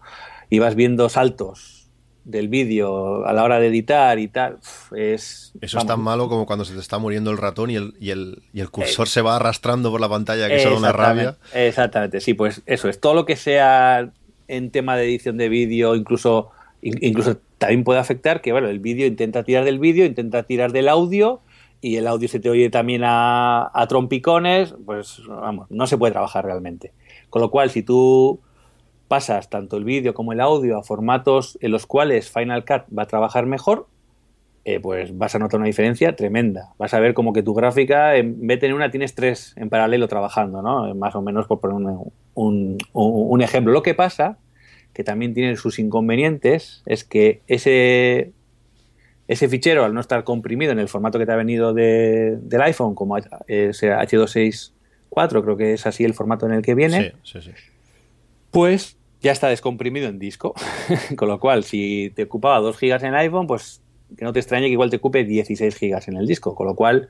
[0.48, 1.90] y vas viendo saltos
[2.24, 4.60] del vídeo a la hora de editar y tal,
[4.96, 5.54] es...
[5.60, 8.12] Eso es tan malo como cuando se te está muriendo el ratón y el, y
[8.12, 11.38] el, y el cursor se va arrastrando por la pantalla, que eso da una rabia.
[11.54, 13.00] Exactamente, sí, pues eso es.
[13.00, 14.12] Todo lo que sea
[14.48, 16.52] en tema de edición de vídeo, incluso,
[16.84, 20.72] in- incluso también puede afectar que, bueno, el vídeo intenta tirar del vídeo, intenta tirar
[20.72, 21.42] del audio
[21.84, 26.46] y el audio se te oye también a, trompicones, pues vamos, no se puede trabajar
[26.46, 26.94] realmente.
[27.30, 28.40] Con lo cual, si tú
[29.10, 33.04] pasas tanto el vídeo como el audio a formatos en los cuales Final Cut va
[33.04, 33.88] a trabajar mejor,
[34.64, 36.70] eh, pues vas a notar una diferencia tremenda.
[36.78, 39.70] Vas a ver como que tu gráfica, en vez de tener una, tienes tres en
[39.70, 40.88] paralelo trabajando, ¿no?
[40.88, 43.74] Eh, Más o menos por poner un, un- un ejemplo.
[43.74, 44.38] Lo que pasa,
[44.94, 48.32] que también tiene sus inconvenientes, es que ese,
[49.34, 52.62] ese fichero, al no estar comprimido en el formato que te ha venido de- del
[52.62, 57.40] iPhone, como ese H264, creo que es así el formato en el que viene, Sí,
[57.40, 57.52] sí, sí.
[58.52, 60.54] pues ya está descomprimido en disco.
[61.16, 63.82] Con lo cual, si te ocupaba 2 gigas en el iPhone, pues
[64.18, 66.54] que no te extrañe que igual te ocupe 16 gigas en el disco.
[66.56, 67.10] Con lo cual,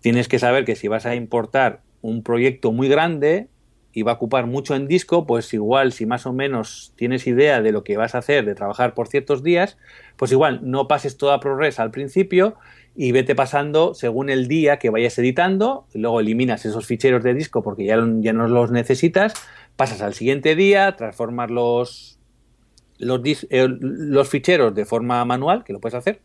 [0.00, 3.48] tienes que saber que si vas a importar un proyecto muy grande
[3.94, 7.62] y va a ocupar mucho en disco, pues igual si más o menos tienes idea
[7.62, 9.78] de lo que vas a hacer, de trabajar por ciertos días,
[10.16, 12.56] pues igual no pases toda ProRes al principio
[12.96, 17.62] y vete pasando según el día que vayas editando, luego eliminas esos ficheros de disco
[17.62, 19.34] porque ya, ya no los necesitas,
[19.76, 22.18] pasas al siguiente día, transformas los,
[22.98, 23.20] los,
[23.50, 26.20] eh, los ficheros de forma manual, que lo puedes hacer,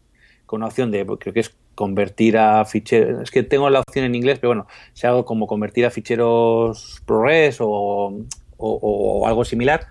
[0.50, 4.04] con una opción de, creo que es convertir a ficheros, es que tengo la opción
[4.04, 8.26] en inglés, pero bueno, si hago como convertir a ficheros ProRes o,
[8.58, 9.86] o- algo similar,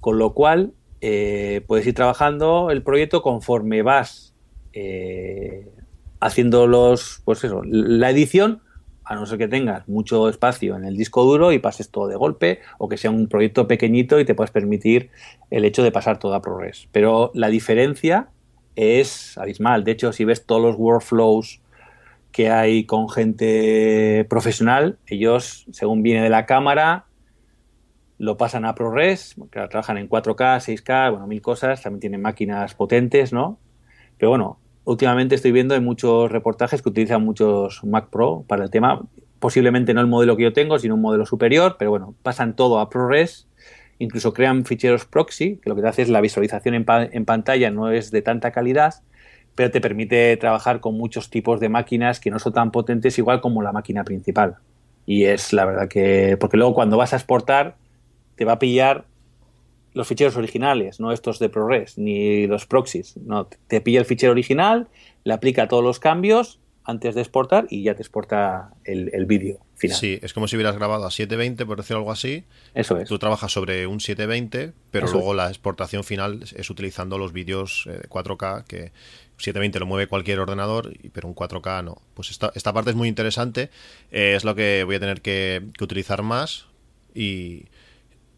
[0.00, 0.72] con lo cual
[1.02, 4.34] eh, puedes ir trabajando el proyecto conforme vas
[4.72, 5.70] eh,
[6.18, 8.60] haciendo los, pues eso, la edición,
[9.04, 12.16] a no ser que tengas mucho espacio en el disco duro y pases todo de
[12.16, 15.10] golpe, o que sea un proyecto pequeñito y te puedes permitir
[15.50, 16.88] el hecho de pasar todo a ProRes.
[16.90, 18.30] Pero la diferencia
[18.76, 19.84] es abismal.
[19.84, 21.60] De hecho, si ves todos los workflows
[22.30, 27.06] que hay con gente profesional, ellos, según viene de la cámara,
[28.18, 33.32] lo pasan a ProRes, trabajan en 4K, 6K, bueno, mil cosas, también tienen máquinas potentes,
[33.32, 33.58] ¿no?
[34.16, 38.70] Pero bueno, últimamente estoy viendo en muchos reportajes que utilizan muchos Mac Pro para el
[38.70, 39.02] tema,
[39.38, 42.78] posiblemente no el modelo que yo tengo, sino un modelo superior, pero bueno, pasan todo
[42.78, 43.48] a ProRes,
[43.98, 47.24] incluso crean ficheros proxy, que lo que te hace es la visualización en, pa- en
[47.24, 48.94] pantalla no es de tanta calidad,
[49.54, 53.40] pero te permite trabajar con muchos tipos de máquinas que no son tan potentes igual
[53.40, 54.56] como la máquina principal.
[55.04, 57.76] Y es la verdad que, porque luego cuando vas a exportar,
[58.36, 59.04] te va a pillar
[59.94, 63.16] los ficheros originales, no estos de ProRes, ni los proxies.
[63.18, 64.88] No, te pilla el fichero original,
[65.24, 69.58] le aplica todos los cambios antes de exportar y ya te exporta el, el vídeo
[69.76, 69.96] final.
[69.96, 72.44] Sí, es como si hubieras grabado a 720, por decirlo algo así.
[72.74, 73.08] Eso es.
[73.08, 77.84] Tú trabajas sobre un 720, pero Eso luego la exportación final es- utilizando los vídeos
[77.88, 78.92] eh, 4K, que
[79.38, 82.02] 720 lo mueve cualquier ordenador, pero un 4K no.
[82.14, 83.70] Pues esta, esta parte es muy interesante,
[84.10, 86.66] eh, es lo que voy a tener que, que utilizar más.
[87.14, 87.66] Y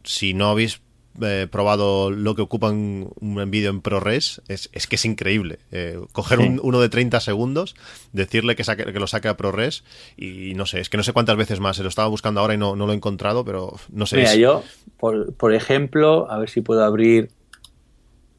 [0.02, 0.80] si no habéis
[1.22, 5.58] eh, probado lo que ocupa un, un vídeo en ProRes, es, es que es increíble.
[5.70, 6.44] Eh, coger Sí.
[6.44, 7.76] un- uno de 30 segundos,
[8.12, 9.84] decirle que, saque- que lo saque a ProRes,
[10.16, 11.76] y no sé, es que no sé cuántas veces más.
[11.76, 14.16] Se lo estaba buscando ahora y no, no lo he encontrado, pero no sé.
[14.16, 14.62] Mira, es- yo,
[14.98, 17.30] por, por ejemplo, a ver si puedo abrir.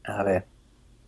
[0.04, 0.46] A ver.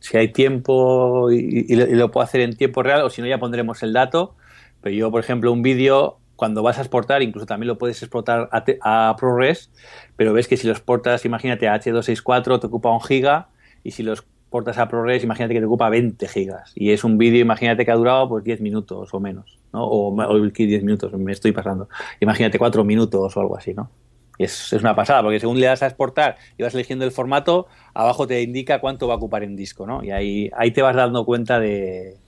[0.00, 3.20] Si hay tiempo y, y lo, y lo puedo hacer en tiempo real, o si
[3.20, 4.36] no, ya pondremos el dato.
[4.80, 8.48] Pero yo, por ejemplo, un vídeo, cuando vas a exportar, incluso también lo puedes exportar
[8.52, 9.72] a, te- a ProRes,
[10.16, 13.50] pero ves que si lo exportas, imagínate, a H264 te ocupa un giga,
[13.82, 16.72] y si lo exportas a ProRes, imagínate que te ocupa 20 gigas.
[16.74, 19.84] Y es un vídeo, imagínate que ha durado pues 10 minutos o menos, ¿no?
[19.84, 21.88] O, o 10 minutos, me estoy pasando.
[22.20, 23.90] Imagínate 4 minutos o algo así, ¿no?
[24.38, 27.10] Y es, es una pasada, porque según le das a exportar y vas eligiendo el
[27.12, 30.04] formato, abajo te indica cuánto va a ocupar en disco, ¿no?
[30.04, 32.20] Y ahí, ahí te vas dando cuenta de,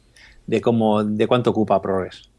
[0.47, 2.30] de cómo, de cuánto ocupa ProRes.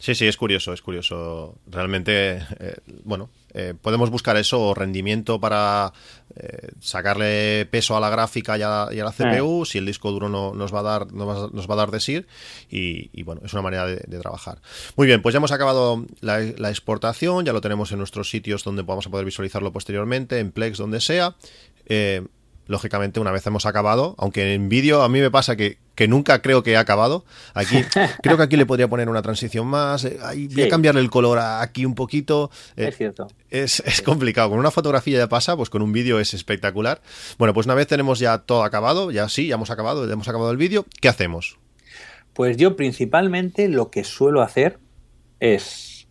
[0.00, 1.58] Sí, sí, es curioso, es curioso.
[1.66, 5.92] Realmente, eh, bueno, eh, podemos buscar eso, o rendimiento para
[6.34, 10.10] eh, sacarle peso a la gráfica y a, y a la CPU, si el disco
[10.10, 12.24] duro no, nos, va a dar, nos, va, nos va a dar de
[12.70, 14.62] y, y, bueno, es una manera de, de, trabajar.
[14.96, 18.64] Muy bien, pues ya hemos acabado la, la, exportación, ya lo tenemos en nuestros sitios
[18.64, 21.36] donde vamos a poder visualizarlo posteriormente, en Plex, donde sea.
[22.70, 26.08] Eh, lógicamente, una vez hemos acabado, aunque en vídeo a mí me pasa que que
[26.08, 27.26] nunca creo que he acabado.
[27.52, 27.76] Aquí,
[28.22, 30.04] creo que aquí le podría poner una transición más.
[30.06, 30.70] eh, ahí voy a Sí.
[30.70, 32.50] cambiarle el color a- aquí un poquito.
[32.76, 33.28] eh, Es cierto.
[33.50, 34.48] es, es complicado.
[34.48, 37.02] Con una fotografía ya pasa, pues con un vídeo es espectacular.
[37.36, 40.28] Bueno, pues una vez tenemos ya todo acabado, ya sí, ya hemos acabado, ya hemos
[40.28, 41.58] acabado el vídeo, ¿qué hacemos?
[42.32, 44.78] Pues yo principalmente lo que suelo hacer
[45.38, 46.06] es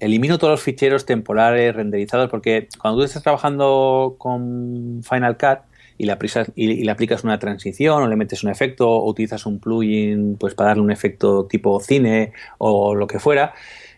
[0.00, 5.58] elimino todos los ficheros temporales renderizados porque cuando tú estás trabajando con Final Cut
[5.98, 9.08] y le, aprisas- y, y le aplicas una transición o le metes un efecto o
[9.08, 13.54] utilizas un plugin pues para darle un efecto tipo cine o lo que fuera,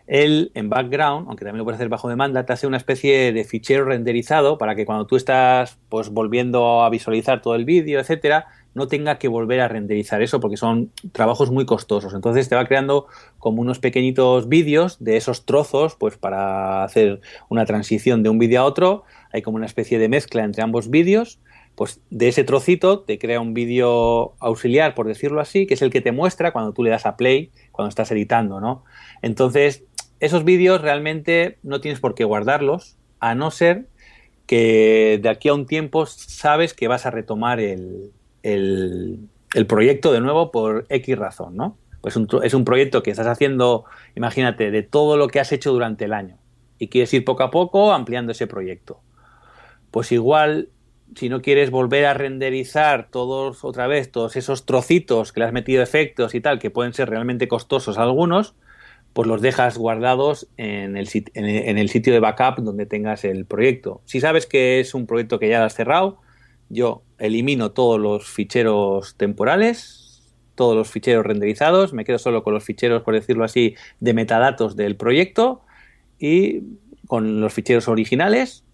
[0.07, 3.45] él en background, aunque también lo puedes hacer bajo demanda, te hace una especie de
[3.45, 8.47] fichero renderizado para que cuando tú estás pues volviendo a visualizar todo el vídeo, etcétera,
[8.75, 12.13] no tenga que volver a renderizar eso porque son trabajos muy costosos.
[12.13, 13.07] Entonces te va creando
[13.39, 18.61] como unos pequeñitos vídeos de esos trozos, pues para hacer una transición de un vídeo
[18.61, 19.05] a otro.
[19.33, 21.41] Hay como una especie de mezcla entre ambos vídeos.
[21.77, 25.91] Pues de ese trocito te crea un vídeo auxiliar, por decirlo así, que es el
[25.91, 28.83] que te muestra cuando tú le das a play, cuando estás editando, ¿no?
[29.23, 29.85] Entonces,
[30.19, 33.87] esos vídeos realmente no tienes por qué guardarlos, a no ser
[34.47, 38.13] que de aquí a un tiempo sabes que vas a retomar el,
[38.43, 39.29] el,
[39.67, 41.77] proyecto de nuevo por X razón, ¿no?
[42.01, 46.05] Pues es un proyecto que estás haciendo, imagínate, de todo lo que has hecho durante
[46.05, 46.39] el año
[46.79, 49.01] y quieres ir poco a poco ampliando ese proyecto.
[49.91, 50.69] Pues igual,
[51.15, 55.53] si no quieres volver a renderizar todos otra vez, todos esos trocitos que le has
[55.53, 58.55] metido efectos y tal, que pueden ser realmente costosos algunos,
[59.13, 64.03] pues los dejas guardados en el, en el sitio de backup donde tengas el proyecto.
[64.05, 66.21] Si sabes que es un proyecto que ya has cerrado,
[66.69, 72.65] yo elimino todos los ficheros temporales, todos los ficheros renderizados, me quedo solo con los
[72.65, 75.63] ficheros, por decirlo así, de metadatos del proyecto
[76.19, 76.63] y
[77.07, 78.65] con los ficheros originales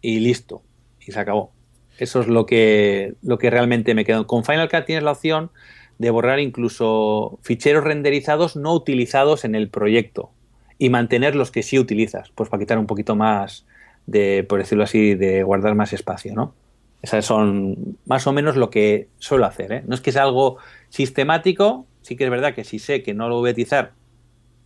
[0.00, 0.62] y listo.
[1.06, 1.52] Y se acabó.
[1.98, 4.26] Eso es lo que, lo que realmente me quedo.
[4.26, 5.50] Con Final Cut tienes la opción
[5.98, 10.30] de borrar incluso ficheros renderizados no utilizados en el proyecto
[10.78, 13.66] y mantener los que sí utilizas, pues para quitar un poquito más
[14.06, 16.54] de, por decirlo así, de guardar más espacio, ¿no?
[17.02, 19.82] Esas son más o menos lo que suelo hacer, ¿eh?
[19.86, 20.56] No es que sea algo
[20.88, 23.92] sistemático, sí que es verdad que si sé que no lo voy a utilizar,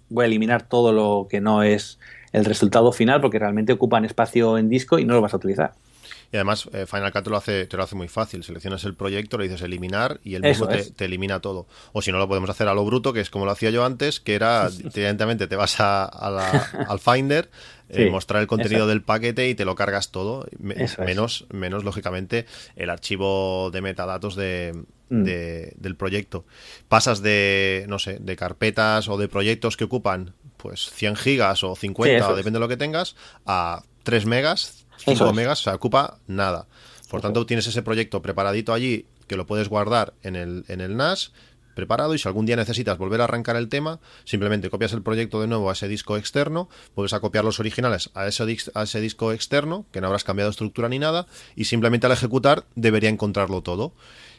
[0.08, 1.98] voy a eliminar todo lo que no es
[2.32, 5.72] el resultado final porque realmente ocupan espacio en disco y no lo vas a utilizar.
[6.36, 8.44] Y además, eh, Final Cut te lo, hace, te lo hace muy fácil.
[8.44, 11.66] Seleccionas el proyecto, le dices eliminar y Eso mismo te, elimina todo.
[11.92, 13.84] O si no, lo podemos hacer a lo bruto, que es como lo hacía yo
[13.84, 17.50] antes, que era directamente te vas a, a la- al Finder,
[17.88, 18.88] eh, Sí, mostrar el contenido eso.
[18.88, 20.46] del paquete y te lo cargas todo.
[20.58, 21.06] Me- Eso es.
[21.06, 22.44] menos, menos, lógicamente,
[22.76, 24.74] el archivo de metadatos de,
[25.08, 25.22] Mm.
[25.22, 26.44] de- del proyecto.
[26.88, 31.76] Pasas de, no sé, de carpetas o de proyectos que ocupan pues 100 gigas o
[31.76, 32.36] 50, eso o es.
[32.38, 33.14] depende de lo que tengas,
[33.46, 35.34] a 3 megas, 5 Eso es.
[35.34, 36.66] megas, o sea, ocupa nada.
[37.08, 37.46] Por tanto, es.
[37.46, 41.32] tienes ese proyecto preparadito allí que lo puedes guardar en el, en el NAS
[41.76, 45.40] preparado y si algún día necesitas volver a arrancar el tema, simplemente copias el proyecto
[45.40, 48.42] de nuevo a ese disco externo, vuelves a copiar los originales a ese,
[48.74, 52.64] a ese disco externo, que no habrás cambiado estructura ni nada, y simplemente al ejecutar
[52.74, 53.92] debería encontrarlo todo.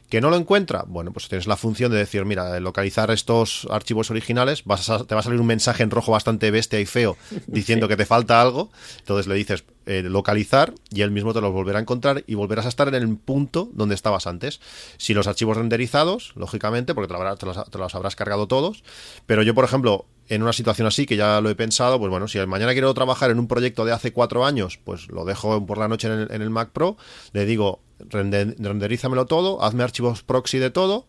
[0.09, 0.85] ¿Que no lo encuentra?
[0.87, 5.13] Bueno, pues tienes la función de decir, mira, localizar estos archivos originales, vas a- te
[5.15, 8.41] va a salir un mensaje en rojo bastante bestia y feo diciendo que te falta
[8.41, 12.35] algo, entonces le dices eh, localizar y él mismo te los volverá a encontrar y
[12.35, 14.61] volverás a estar en el punto donde estabas antes.
[14.97, 18.47] Si los archivos renderizados, lógicamente, porque te, lo habrá- te los, te los habrás cargado
[18.47, 18.85] todos,
[19.25, 22.29] pero yo, por ejemplo, en una situación así, que ya lo he pensado, pues bueno,
[22.29, 25.77] si mañana quiero trabajar en un proyecto de hace cuatro años, pues lo dejo por
[25.77, 26.95] la noche en el, en el Mac Pro,
[27.33, 31.05] le digo, rende- renderízamelo todo, hazme archivos proxy de todo,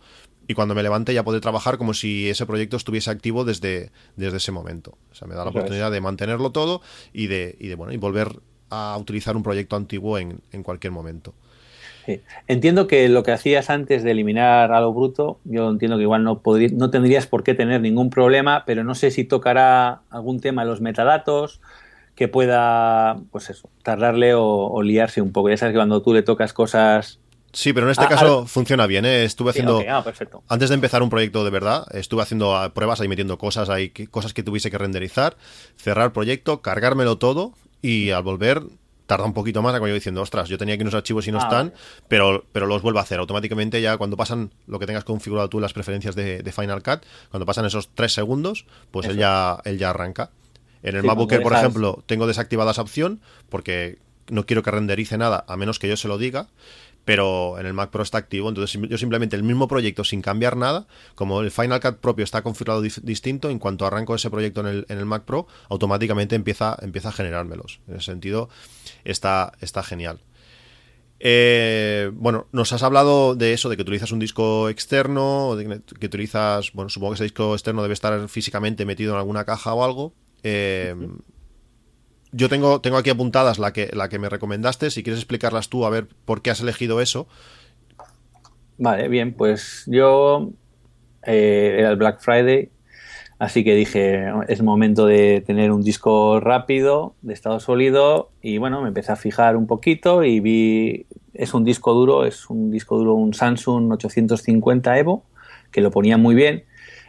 [0.47, 4.39] y cuando me levante ya podré trabajar como si ese proyecto estuviese activo desde, desde
[4.39, 4.97] ese momento.
[5.13, 5.63] O sea, me da la Eso es.
[5.63, 6.81] oportunidad de mantenerlo todo
[7.13, 10.93] y de, y de bueno, y volver a utilizar un proyecto antiguo en, en cualquier
[10.93, 11.35] momento.
[12.07, 12.23] Sí.
[12.47, 16.25] Entiendo que lo que hacías antes de eliminar a lo bruto, yo entiendo que igual
[16.25, 16.41] no,
[16.73, 20.71] no tendrías por qué tener ningún problema, pero no sé si tocará algún tema de
[20.71, 21.61] los metadatos
[22.19, 25.51] que pueda, pues eso, tardarle o, o liarse un poco.
[25.51, 27.21] Ya sabes que cuando tú le tocas cosas...
[27.53, 29.05] Sí, pero en este Ah, caso funciona bien.
[29.05, 29.23] ¿eh?
[29.23, 29.79] Estuve Sí, haciendo.
[29.79, 30.43] ok, ah, perfecto.
[30.49, 33.91] Antes de empezar un proyecto de verdad, estuve haciendo ah, pruebas ahí metiendo cosas ahí,
[34.11, 35.37] cosas que tuviese que renderizar,
[35.77, 38.63] cerrar proyecto, cargármelo todo y al volver
[39.07, 41.39] tarda un poquito más, como yo diciendo, ostras, yo tenía aquí unos archivos y no
[41.39, 41.81] Ah, están, vale.
[42.09, 45.59] pero, pero los vuelvo a hacer automáticamente ya cuando pasan lo que tengas configurado tú
[45.59, 49.61] en las preferencias de, de Final Cut, cuando pasan esos tres segundos, pues él ya,
[49.65, 50.31] él ya arranca.
[50.83, 53.99] En el Sí, MacBook Air, cuando por ejemplo, tengo desactivada esa opción porque
[54.29, 56.49] no quiero que renderice nada a menos que yo se lo diga,
[57.05, 60.59] pero en el Mac Pro está activo, entonces yo simplemente el mismo proyecto sin cambiar
[60.59, 64.67] nada, como el Final Cut propio está configurado distinto, en cuanto arranco ese proyecto en
[64.67, 67.81] el, en el Mac Pro, automáticamente empieza, empieza a generármelos.
[67.89, 68.51] En ese sentido,
[69.05, 70.21] está, está genial.
[71.21, 76.07] Eh, bueno, nos has hablado de eso, de que utilizas un disco externo, de que
[76.07, 79.83] utilizas, bueno, supongo que ese disco externo debe estar físicamente metido en alguna caja o
[79.83, 80.13] algo.
[80.43, 80.95] Eh,
[82.33, 85.87] yo tengo, tengo aquí apuntadas la que, la que me recomendaste, si quieres explicarlas tú,
[85.87, 87.27] a ver por qué has elegido eso.
[88.77, 90.51] Vale, bien, pues yo
[91.25, 92.71] eh, era el Black Friday,
[93.39, 98.83] así que dije, es momento de tener un disco rápido, de estado sólido, y bueno,
[98.83, 102.99] me empecé a fijar un poquito y vi, es un disco duro, es un disco
[102.99, 105.25] duro, un Samsung 850 Evo,
[105.73, 106.65] que lo ponía muy bien.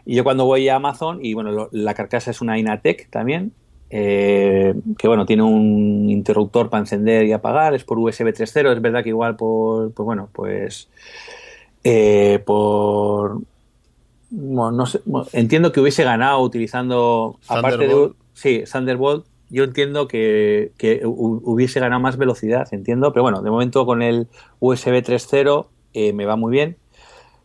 [0.09, 3.53] Y yo cuando voy a Amazon, y bueno, lo- la carcasa es una Inatec también,
[3.91, 8.81] eh, que bueno, tiene un interruptor para encender y apagar, es por USB 3.0, es
[8.81, 10.89] verdad que igual por, pues bueno, pues
[11.83, 13.41] eh, por
[14.29, 20.07] bueno, no sé, bueno, entiendo que hubiese ganado utilizando aparte de sí, Thunderbolt, yo entiendo
[20.07, 24.27] que, que hu- hubiese ganado más velocidad, entiendo, pero bueno, de momento con el
[24.59, 26.77] USB 3.0 eh, me va muy bien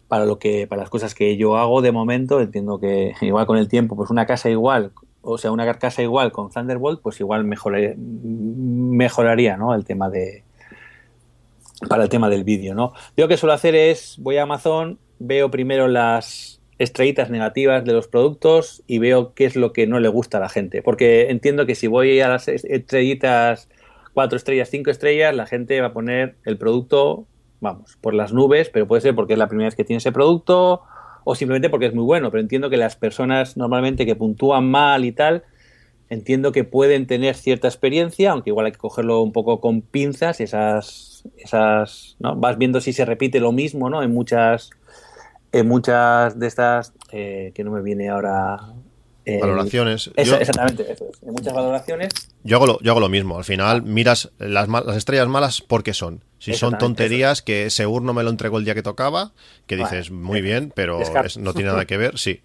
[0.08, 3.58] para lo que para las cosas que yo hago de momento entiendo que igual con
[3.58, 4.92] el tiempo pues una casa igual
[5.22, 10.42] o sea una carcasa igual con Thunderbolt pues igual mejoré- mejoraría no el tema de
[11.88, 14.98] para el tema del vídeo no yo lo que suelo hacer es voy a Amazon
[15.18, 20.00] veo primero las estrellitas negativas de los productos y veo qué es lo que no
[20.00, 23.68] le gusta a la gente porque entiendo que si voy a las estrellitas
[24.12, 27.26] cuatro estrellas cinco estrellas la gente va a poner el producto
[27.64, 30.12] vamos, por las nubes, pero puede ser porque es la primera vez que tiene ese
[30.12, 30.82] producto
[31.24, 32.30] o simplemente porque es muy bueno.
[32.30, 35.42] Pero entiendo que las personas normalmente que puntúan mal y tal,
[36.10, 40.40] entiendo que pueden tener cierta experiencia, aunque igual hay que cogerlo un poco con pinzas,
[40.40, 42.36] esas, esas, ¿no?
[42.36, 44.02] Vas viendo si se repite lo mismo, ¿no?
[44.02, 44.70] En muchas,
[45.50, 48.58] en muchas de estas, eh, que no me viene ahora.
[49.26, 50.10] Eh, Valoraciones.
[50.16, 51.22] eso- Yo- exactamente, eso es.
[51.22, 52.12] En muchas valoraciones
[52.42, 53.38] Yo hago lo, yo hago lo mismo.
[53.38, 56.22] Al final miras las, las estrellas malas porque son.
[56.38, 59.32] Si son tonterías que seguro no me lo entregó el día que tocaba,
[59.66, 59.96] que Vale.
[59.96, 62.42] dices muy bien, pero es- no tiene nada que ver, sí.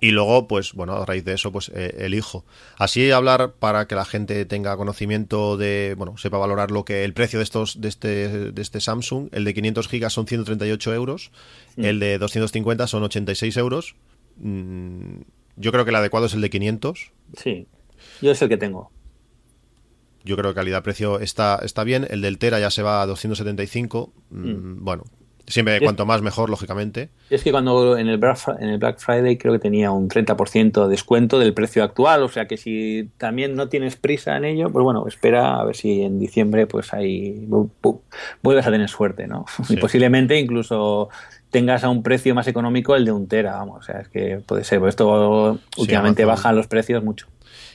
[0.00, 2.44] Y luego, pues bueno, a raíz de eso, pues eh, elijo.
[2.76, 7.14] Así hablar para que la gente tenga conocimiento de, bueno, sepa valorar lo que el
[7.14, 9.28] precio de estos, de este, de este Samsung.
[9.32, 11.32] El de 500 gigas son 138 euros,
[11.78, 13.96] el de 250 son 86 euros.
[14.36, 15.22] Mm,
[15.58, 17.12] yo creo que el adecuado es el de 500.
[17.36, 17.66] sí.
[18.22, 18.90] Yo es el que tengo.
[20.24, 22.06] Yo creo que calidad-precio está, está bien.
[22.10, 24.12] El del Tera ya se va a 275.
[24.30, 25.04] Mm, Bueno,
[25.46, 27.08] siempre cuanto más mejor, lógicamente.
[27.30, 30.84] Es que cuando en el, Black, en el Black Friday creo que tenía un 30%
[30.84, 34.70] de descuento del precio actual, o sea que si también no tienes prisa en ello,
[34.70, 38.00] pues bueno, espera a ver si en diciembre pues ahí bu- bu-
[38.42, 39.44] vuelves a tener suerte, ¿no?
[39.64, 39.74] Sí.
[39.74, 41.08] Y posiblemente incluso
[41.50, 44.40] tengas a un precio más económico el de un tera, vamos, o sea, es que
[44.46, 47.26] puede ser, esto últimamente bajan los precios mucho.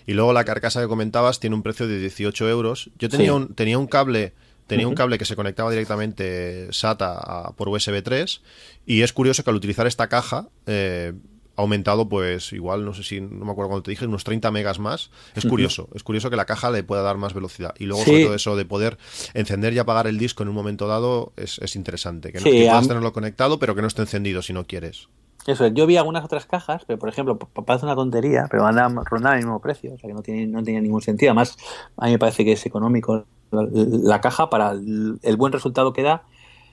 [0.05, 2.89] Y luego la carcasa que comentabas tiene un precio de 18 euros.
[2.99, 3.31] Yo tenía, Sí.
[3.31, 4.33] un, tenía un cable.
[4.67, 8.41] Tenía un cable que se conectaba directamente SATA a- por USB 3
[8.85, 11.13] y es curioso que al utilizar esta caja eh,
[11.55, 14.79] aumentado pues igual, no sé si, no me acuerdo cuando te dije, unos 30 megas
[14.79, 15.11] más.
[15.35, 17.73] Es curioso, es curioso que la caja le pueda dar más velocidad.
[17.77, 18.09] Y luego Sí.
[18.11, 18.97] sobre todo eso de poder
[19.33, 22.31] encender y apagar el disco en un momento dado es, es interesante.
[22.31, 25.07] Que, no, Sí, que puedas tenerlo conectado pero que no esté encendido si no quieres.
[25.45, 28.47] Eso es, yo vi algunas otras cajas, pero por ejemplo, pa- pa- parece una tontería,
[28.49, 31.31] pero andan rondando el mismo precio, o sea que no tiene, no tenía ningún sentido.
[31.31, 31.57] Además,
[31.97, 35.91] a mí me parece que es económico la, la caja para el, el buen resultado
[35.91, 36.23] que da,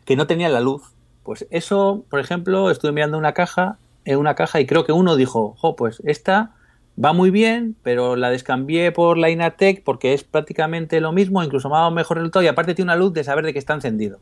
[0.05, 0.83] que no tenía la luz.
[1.25, 5.17] Pues eso, por ejemplo, estuve mirando una caja, en una caja y creo que uno
[5.17, 6.55] dijo, jo, pues esta
[7.03, 11.69] va muy bien, pero la descambié por la Inatec porque es prácticamente lo mismo, incluso
[11.69, 13.75] me ha dado mejor resultado y aparte tiene una luz de saber de que está
[13.75, 14.21] encendido.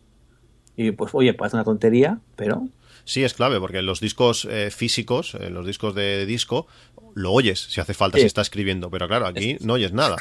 [0.77, 2.69] Y pues, oye, parece una tontería, pero
[3.09, 6.67] Sí, es clave, porque en los discos eh, físicos, en los discos de disco,
[7.15, 8.23] lo oyes si hace falta, Sí.
[8.23, 10.17] si está escribiendo, pero claro, aquí no oyes nada.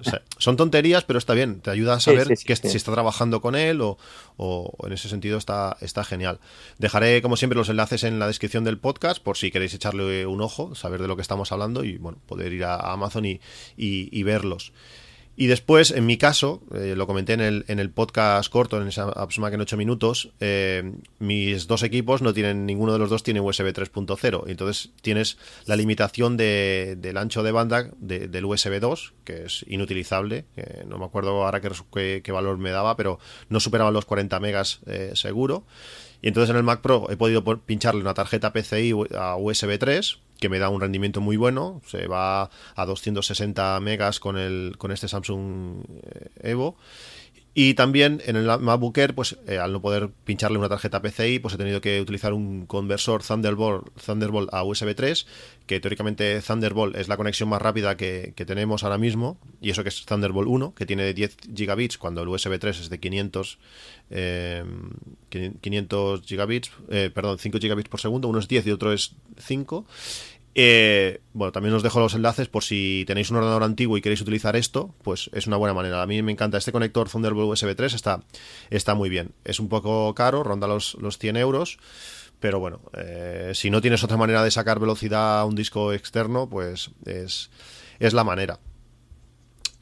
[0.00, 2.76] O sea, son tonterías, pero está bien, te ayuda a saber sí, sí, que si
[2.76, 3.98] está trabajando con él o,
[4.36, 6.40] o en ese sentido está, está genial.
[6.78, 10.40] Dejaré, como siempre, los enlaces en la descripción del podcast por si queréis echarle un
[10.40, 13.40] ojo, saber de lo que estamos hablando y, bueno, poder ir a Amazon y,
[13.76, 14.72] y- y verlos.
[15.36, 18.86] Y después, en mi caso, eh, lo comenté en el, en el podcast corto, en
[18.86, 23.24] esa AppsMac en 8 minutos, eh, mis dos equipos no tienen, ninguno de los dos
[23.24, 24.44] tiene USB 3.0.
[24.46, 29.64] Entonces tienes la limitación de- del ancho de banda de- del USB 2, que es
[29.68, 30.44] inutilizable.
[30.86, 33.18] no me acuerdo ahora qué, valor me daba, pero
[33.48, 35.64] no superaba los 40 megas eh, seguro.
[36.22, 40.18] Y entonces en el Mac Pro he podido pincharle una tarjeta PCI a USB 3
[40.38, 41.80] que me da un rendimiento muy bueno.
[41.86, 46.76] Se va a 260 megas con, el, con este Samsung eh, Evo.
[47.56, 51.38] Y también en el MacBook Air, pues eh, al no poder pincharle una tarjeta PCI,
[51.38, 55.24] pues he tenido que utilizar un conversor Thunderbolt, Thunderbolt a USB 3,
[55.66, 59.84] que teóricamente Thunderbolt es la conexión más rápida que, que tenemos ahora mismo, y eso
[59.84, 63.58] que es Thunderbolt 1, que tiene 10 gigabits, cuando el USB 3 es de 500,
[64.10, 64.64] eh,
[65.60, 69.86] 500 gigabits, eh, perdón, 5 gigabits por segundo, uno es 10 y otro es 5.
[70.56, 74.20] Eh, bueno, también os dejo los enlaces por si tenéis un ordenador antiguo y queréis
[74.20, 76.00] utilizar esto, pues es una buena manera.
[76.00, 78.22] A mí me encanta este conector Thunderbolt USB 3, está,
[78.70, 79.32] está muy bien.
[79.44, 81.78] Es un poco caro, ronda los, los 100 euros,
[82.38, 86.48] pero bueno, eh, si no tienes otra manera de sacar velocidad a un disco externo,
[86.48, 87.50] pues es,
[87.98, 88.60] es la manera.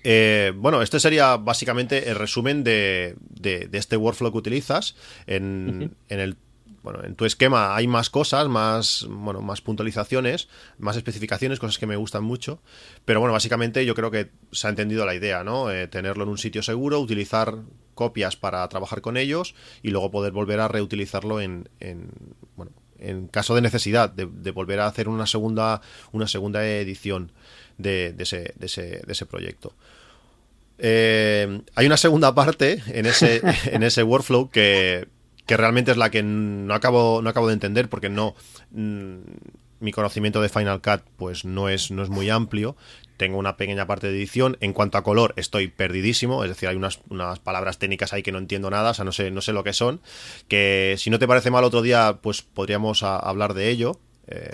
[0.04, 4.96] Eh, bueno, este sería básicamente el resumen de, de, de este workflow que utilizas
[5.26, 6.36] en, en el
[6.82, 11.86] bueno, en tu esquema hay más cosas, más, bueno, más puntualizaciones, más especificaciones, cosas que
[11.86, 12.60] me gustan mucho.
[13.04, 15.70] Pero bueno, básicamente yo creo que se ha entendido la idea, ¿no?
[15.70, 17.58] Eh, tenerlo en un sitio seguro, utilizar
[17.94, 22.10] copias para trabajar con ellos y luego poder volver a reutilizarlo en, en
[22.56, 27.32] bueno, en caso de necesidad, de, volver a hacer una segunda, una segunda edición
[27.78, 29.74] de, de, ese, de ese proyecto.
[30.78, 35.06] Eh, hay una segunda parte en ese, en ese workflow que,
[35.46, 38.34] que realmente es la que no acabo, no acabo de entender porque no
[39.82, 42.76] mi conocimiento de Final Cut pues no es, no es muy amplio.
[43.16, 44.56] Tengo una pequeña parte de edición.
[44.60, 46.44] En cuanto a color, estoy perdidísimo.
[46.44, 48.90] Es decir, hay unas, unas palabras técnicas ahí que no entiendo nada.
[48.90, 50.00] O sea, no sé, no sé lo que son.
[50.48, 53.98] Que si no te parece mal otro día, pues podríamos hablar de ello.
[54.28, 54.50] Eh,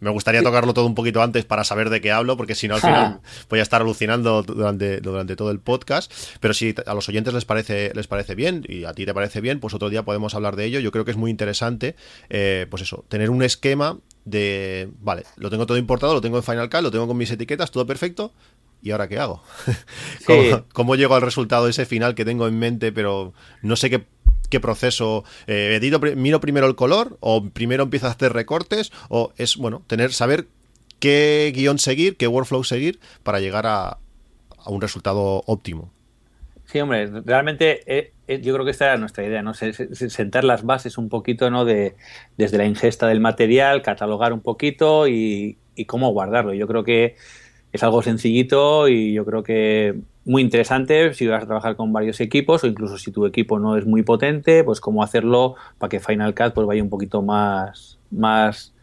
[0.00, 2.74] me gustaría tocarlo todo un poquito antes para saber de qué hablo, porque si no
[2.74, 6.12] al final voy a estar alucinando durante, durante todo el podcast.
[6.40, 9.40] Pero si a los oyentes les parece, les parece bien y a ti te parece
[9.40, 10.80] bien, pues otro día podemos hablar de ello.
[10.80, 11.96] Yo creo que es muy interesante,
[12.30, 16.42] eh, pues eso, tener un esquema de, vale, lo tengo todo importado, lo tengo en
[16.42, 18.32] Final Cut, lo tengo con mis etiquetas, todo perfecto.
[18.82, 19.42] ¿Y ahora qué hago?
[20.26, 20.50] ¿Cómo, sí.
[20.72, 24.06] ¿Cómo llego al resultado ese final que tengo en mente, pero no sé qué
[24.50, 25.80] qué proceso eh,
[26.16, 30.46] miro primero el color o primero empiezo a hacer recortes o es bueno tener saber
[30.98, 33.98] qué guion seguir qué workflow seguir para llegar a,
[34.66, 35.90] un resultado óptimo.
[36.66, 40.62] Sí hombre realmente eh, eh, yo creo que esta era nuestra idea no sentar las
[40.64, 41.96] bases un poquito no de
[42.36, 46.52] desde la ingesta del material catalogar un poquito y cómo guardarlo.
[46.52, 47.16] Yo creo que
[47.72, 49.94] es algo sencillito y yo creo que
[50.24, 53.76] muy interesante si vas a trabajar con varios equipos o incluso si tu equipo no
[53.76, 57.98] es muy potente, pues cómo hacerlo para que Final Cut pues vaya un poquito más
[58.10, 58.74] más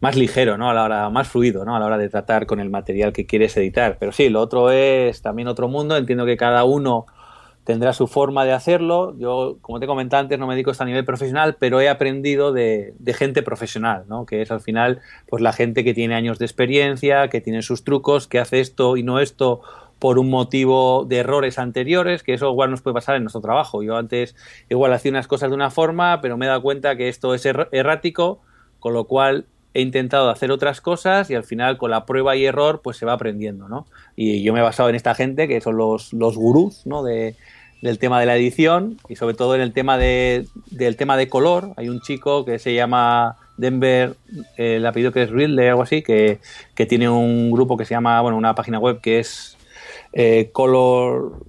[0.00, 0.68] más ligero, ¿no?
[0.68, 1.76] A la hora más fluido, ¿no?
[1.76, 3.98] A la hora de tratar con el material que quieres editar.
[4.00, 7.06] Pero sí, lo otro es también otro mundo, entiendo que cada uno
[7.62, 9.16] tendrá su forma de hacerlo.
[9.16, 12.94] Yo, como te comentaba antes, no me dedico a nivel profesional, pero he aprendido de,
[12.98, 14.26] de, gente profesional, ¿no?
[14.26, 17.84] Que es al final, pues la gente que tiene años de experiencia, que tiene sus
[17.84, 19.60] trucos, que hace esto y no esto
[20.02, 23.84] por un motivo de errores anteriores, que eso igual nos puede pasar en nuestro trabajo.
[23.84, 24.34] Yo antes
[24.68, 27.46] igual hacía unas cosas de una forma, pero me he dado cuenta que esto es
[27.46, 28.40] er errático,
[28.80, 32.44] con lo cual he intentado hacer otras cosas y al final con la prueba y
[32.44, 33.86] error pues se va aprendiendo, ¿no?
[34.16, 37.04] Y yo me he basado en esta gente que son los, los gurús, ¿no?
[37.04, 37.36] De,
[37.80, 41.28] del tema de la edición y sobre todo en el tema de, del tema de
[41.28, 41.74] color.
[41.76, 44.16] Hay un chico que se llama Denver,
[44.56, 46.40] eh, el apellido que es Ridley, algo así, que,
[46.74, 49.56] que, tiene un grupo que se llama, bueno, una página web que es
[50.12, 51.44] eh, Color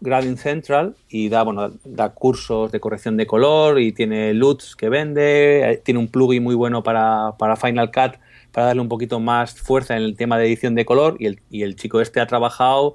[0.00, 4.88] Grading Central y da, bueno, da cursos de corrección de color y tiene LUTs que
[4.88, 8.18] vende, eh, tiene un plugin muy bueno para, para Final Cut
[8.52, 11.40] para darle un poquito más fuerza en el tema de edición de color y el,
[11.50, 12.94] y el chico este ha trabajado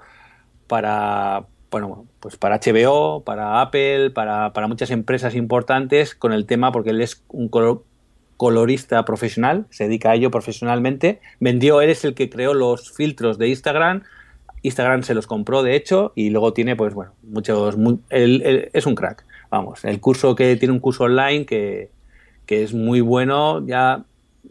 [0.68, 6.72] para, bueno, pues para HBO, para Apple, para, para, muchas empresas importantes con el tema
[6.72, 7.84] porque él es un color,
[8.38, 11.20] colorista profesional, se dedica a ello profesionalmente.
[11.39, 14.03] Vendió, él es el que creó los filtros de Instagram.
[14.61, 17.75] Instagram se los compró, de hecho, y luego tiene, pues bueno, muchos.
[18.09, 19.25] Es un crack.
[19.49, 21.89] Vamos, el curso que tiene un curso online que,
[22.45, 23.65] que es muy bueno.
[23.65, 24.03] Ya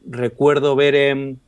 [0.07, 1.41] recuerdo ver en,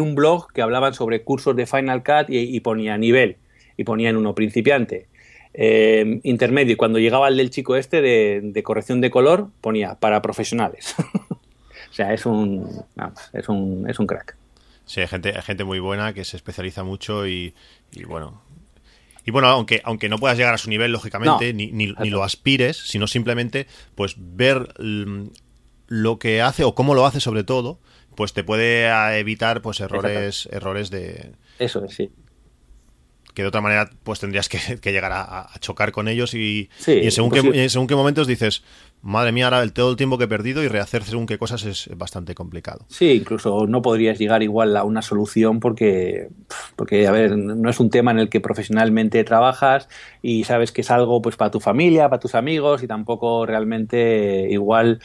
[0.00, 3.36] un blog que hablaban sobre cursos de Final Cut y, ponía nivel
[3.76, 5.06] y ponía en uno principiante,
[5.52, 10.22] eh, intermedio, y cuando llegaba el del chico este de, corrección de color, ponía para
[10.22, 10.94] profesionales.
[11.30, 12.68] o sea, es un,
[13.32, 14.36] es un, es un crack.
[14.86, 17.54] Sí, hay gente, hay gente muy buena que se especializa mucho y,
[17.92, 18.42] y bueno,
[19.24, 22.10] y bueno, aunque, aunque no puedas llegar a su nivel, lógicamente, no, ni, ni, ni,
[22.10, 27.80] lo aspires, sino simplemente pues ver lo que hace o cómo lo hace sobre todo,
[28.16, 28.86] pues te puede
[29.18, 31.32] evitar pues errores, errores de.
[31.58, 32.10] Eso es, sí.
[33.34, 36.70] Que de otra manera pues tendrías que, que llegar a, a chocar con ellos y,
[36.78, 38.62] Sí, y en según, qué, según qué momentos dices,
[39.02, 41.64] madre mía, ahora el, todo el tiempo que he perdido y rehacer según qué cosas
[41.64, 42.86] es bastante complicado.
[42.88, 46.28] Sí, incluso no podrías llegar igual a una solución porque,
[46.76, 49.88] porque, a ver, no es un tema en el que profesionalmente trabajas
[50.22, 54.48] y sabes que es algo pues para tu familia, para tus amigos y tampoco realmente
[54.50, 55.00] igual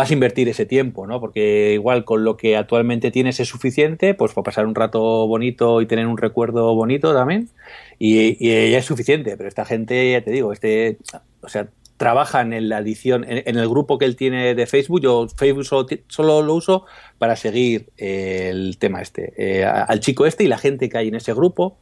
[0.00, 1.20] vas a invertir ese tiempo, ¿no?
[1.20, 5.82] Porque igual con lo que actualmente tienes es suficiente, pues para pasar un rato bonito
[5.82, 7.50] y tener un recuerdo bonito también,
[7.98, 10.96] y, ya es suficiente, pero esta gente, ya te digo, este,
[11.42, 11.68] o sea,
[11.98, 16.42] trabajan en la edición, en, el grupo que él tiene de Facebook, yo Facebook solo,
[16.42, 16.86] lo uso
[17.18, 21.08] para seguir eh, el tema este, eh, al chico este y la gente que hay
[21.08, 21.78] en ese grupo,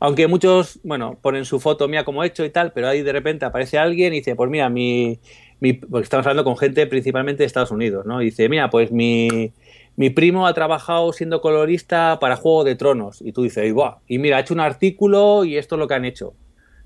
[0.00, 3.12] aunque muchos, bueno, ponen su foto mía como he hecho y tal, pero ahí de
[3.12, 5.20] repente aparece alguien y dice, pues mira, mi,
[5.62, 8.20] mi porque estamos hablando con gente principalmente de Estados Unidos, ¿no?
[8.20, 9.52] Y dice, mira, pues mi,
[9.94, 13.22] mi primo ha trabajado siendo colorista para Juego de Tronos.
[13.22, 15.86] Y tú dices, y, buah, y mira, ha hecho un artículo y esto es lo
[15.86, 16.34] que han hecho.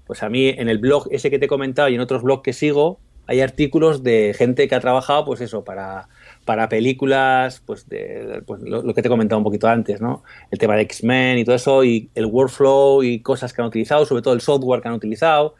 [0.07, 2.43] Pues a mí en el blog ese que te he comentado y en otros blogs
[2.43, 6.09] que sigo, hay artículos de gente que ha trabajado, pues eso, para,
[6.45, 10.23] para películas, pues, de, pues lo, lo que te he comentado un poquito antes, ¿no?
[10.51, 14.05] El tema de X-Men y todo eso, y el workflow y cosas que han utilizado,
[14.05, 15.55] sobre todo el software que han utilizado.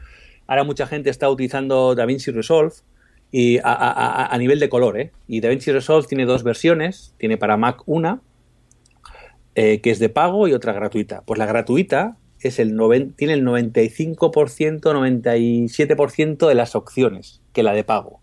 [0.45, 2.75] Ahora mucha gente está utilizando DaVinci Resolve
[3.31, 5.11] y a, nivel de color, ¿eh?
[5.27, 8.21] Y DaVinci Resolve tiene dos versiones, tiene para Mac una,
[9.55, 11.23] eh, que es de pago y otra gratuita.
[11.25, 17.73] Pues la gratuita es el noven- tiene el 95%, 97% de las opciones que la
[17.73, 18.21] de pago.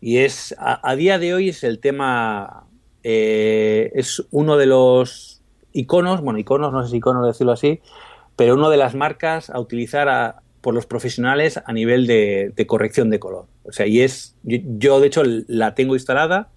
[0.00, 2.66] Y es a, a día de hoy es el tema,
[3.02, 5.42] eh, es uno de los
[5.72, 7.80] iconos, bueno, iconos, no sé si iconos decirlo así,
[8.36, 13.10] pero una de las marcas a utilizar a- por los profesionales a nivel de, corrección
[13.10, 13.46] de color.
[13.64, 16.50] O sea, y es, yo, yo, de hecho la tengo instalada,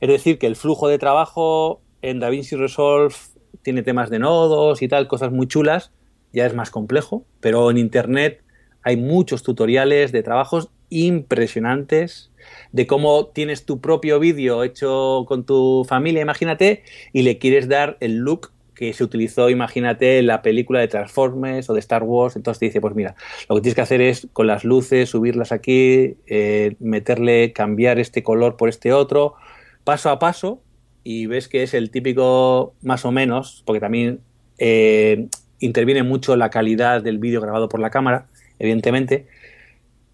[0.00, 3.14] es decir, que el flujo de trabajo en DaVinci Resolve
[3.62, 5.92] tiene temas de nodos y tal, cosas muy chulas,
[6.32, 8.42] ya es más complejo, pero en Internet
[8.82, 12.30] hay muchos tutoriales de trabajos impresionantes
[12.72, 16.82] de cómo tienes tu propio vídeo hecho con tu familia, imagínate,
[17.12, 21.68] y le quieres dar el look que se utilizó, imagínate, en la película de Transformers
[21.68, 22.36] o de Star Wars.
[22.36, 23.16] Entonces te dice, pues mira,
[23.48, 28.22] lo que tienes que hacer es con las luces, subirlas aquí, eh, meterle, cambiar este
[28.22, 29.34] color por este otro,
[29.82, 30.62] paso a paso,
[31.02, 34.20] y ves que es el típico, más o menos, porque también
[34.58, 35.26] eh,
[35.58, 38.26] interviene mucho la calidad del vídeo grabado por la cámara,
[38.60, 39.26] evidentemente,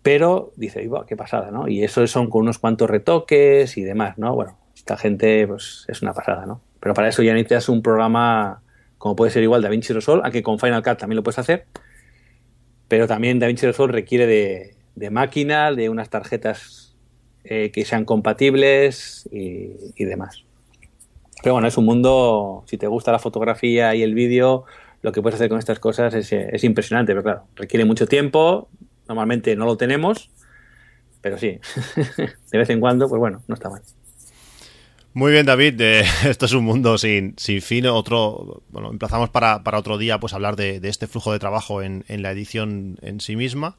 [0.02, 1.68] pero dice, "Iba, qué pasada, ¿no?
[1.68, 4.34] Y eso son con unos cuantos retoques y demás, ¿no?
[4.34, 6.62] Bueno, esta gente, pues es una pasada, ¿no?
[6.84, 8.60] Pero para eso ya necesitas un programa
[8.98, 11.64] como puede ser igual DaVinci Resolve, aunque con Final Cut también lo puedes hacer,
[12.88, 16.94] pero también DaVinci Resolve requiere de, de máquina, de unas tarjetas
[17.44, 20.44] eh, que sean compatibles y, y demás.
[21.42, 24.64] Pero bueno, es un mundo, si te gusta la fotografía y el vídeo,
[25.00, 28.68] lo que puedes hacer con estas cosas es, es impresionante, pero claro, requiere mucho tiempo,
[29.08, 30.30] normalmente no lo tenemos,
[31.22, 31.60] pero sí,
[32.52, 33.80] de vez en cuando, pues bueno, no está mal.
[35.14, 35.80] Muy bien, David.
[36.28, 37.86] esto es un mundo sin, sin fin.
[37.86, 41.82] Otro, bueno, emplazamos para, para otro día, pues hablar de, de este flujo de trabajo
[41.82, 43.76] en, en la edición en sí misma.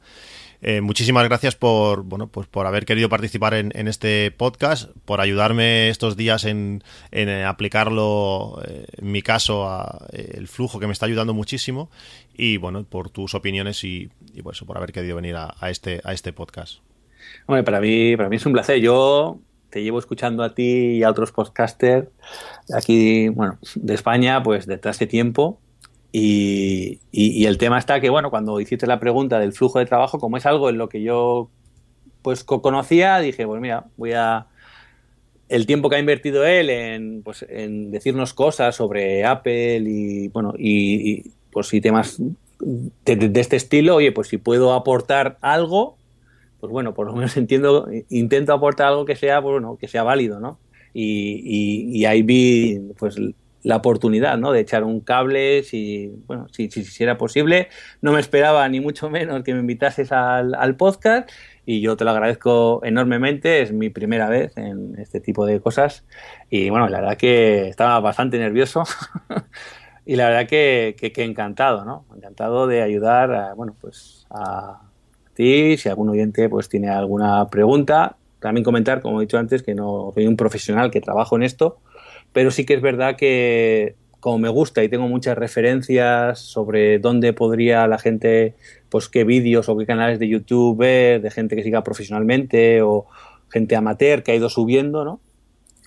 [0.62, 5.20] Eh, muchísimas gracias por, bueno, pues por haber querido participar en, en este podcast, por
[5.20, 10.86] ayudarme estos días en, en aplicarlo, eh, en mi caso, a eh, el flujo que
[10.86, 11.90] me está ayudando muchísimo
[12.34, 16.00] y bueno, por tus opiniones y, y por eso, por haber querido venir a, este,
[16.02, 16.78] a este podcast.
[17.44, 18.80] Hombre, para mí, para mí es un placer.
[18.80, 19.38] Yo
[19.76, 22.08] te llevo escuchando a ti y a otros podcasters
[22.74, 25.60] aquí, bueno, de España, pues desde hace tiempo.
[26.12, 29.84] Y, y, y, el tema está que, bueno, cuando hiciste la pregunta del flujo de
[29.84, 31.50] trabajo, como es algo en lo que yo
[32.22, 34.46] pues conocía, dije, pues mira, voy a...
[35.50, 40.54] El tiempo que ha invertido él en, pues, en decirnos cosas sobre Apple y, bueno,
[40.56, 42.16] y, y pues, y temas
[42.60, 45.98] de, de, de este estilo, oye, pues si puedo aportar algo,
[46.60, 50.02] pues bueno, por lo menos entiendo, intento aportar algo que sea, pues bueno, que sea
[50.02, 50.58] válido, ¿no?
[50.92, 53.18] Y, y, y ahí vi, pues,
[53.66, 54.52] la oportunidad, ¿no?
[54.52, 57.68] De echar un cable, si, bueno, si, si, si, era posible.
[58.00, 61.28] No me esperaba ni mucho menos que me invitases al, al, podcast
[61.66, 63.62] y yo te lo agradezco enormemente.
[63.62, 66.04] Es mi primera vez en este tipo de cosas
[66.48, 68.84] y bueno, la verdad que estaba bastante nervioso
[70.06, 72.06] y la verdad que, que, que, encantado, ¿no?
[72.14, 74.85] Encantado de ayudar, a, bueno, pues a
[75.36, 78.16] si algún oyente pues tiene alguna pregunta.
[78.40, 81.78] También comentar, como he dicho antes, que no soy un profesional que trabajo en esto,
[82.32, 87.32] pero sí que es verdad que como me gusta y tengo muchas referencias sobre dónde
[87.32, 88.54] podría la gente,
[88.88, 93.06] pues qué vídeos o qué canales de YouTube ver, de gente que siga profesionalmente o
[93.50, 95.20] gente amateur que ha ido subiendo, ¿no?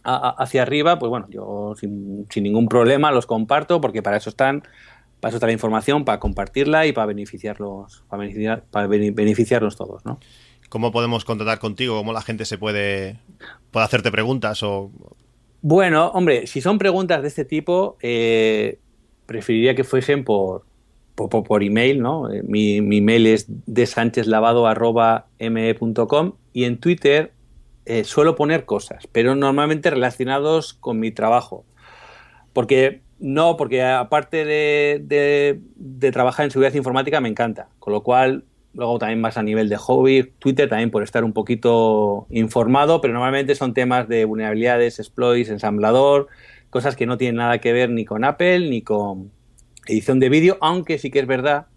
[0.03, 4.63] Hacia arriba, pues bueno, yo sin, ningún problema los comparto porque para eso están
[5.19, 9.75] para eso está la información, para compartirla y para beneficiarlos, para, beneficiar, para bene- beneficiarnos
[9.75, 10.19] todos, ¿no?
[10.69, 11.97] ¿Cómo podemos contactar contigo?
[11.97, 13.19] ¿Cómo la gente se puede,
[13.71, 14.61] puede hacerte preguntas?
[14.63, 14.91] o
[15.61, 18.79] Bueno, hombre, si son preguntas de este tipo, eh,
[19.25, 20.65] preferiría que fuesen por,
[21.15, 22.31] por, por- por email, ¿no?
[22.31, 27.33] Eh, Mi, mi email es desancheslavado.me.com y en Twitter
[27.85, 31.65] eh, suelo poner cosas, pero normalmente relacionados con mi trabajo.
[32.53, 38.45] Porque no, porque aparte de, de- trabajar en seguridad informática me encanta, con lo cual
[38.73, 43.13] luego también más a nivel de hobby, Twitter también por estar un poquito informado, pero
[43.13, 46.27] normalmente son temas de vulnerabilidades, exploits, ensamblador,
[46.69, 49.31] cosas que no tienen nada que ver ni con Apple ni con
[49.87, 51.67] edición de vídeo, aunque sí que es verdad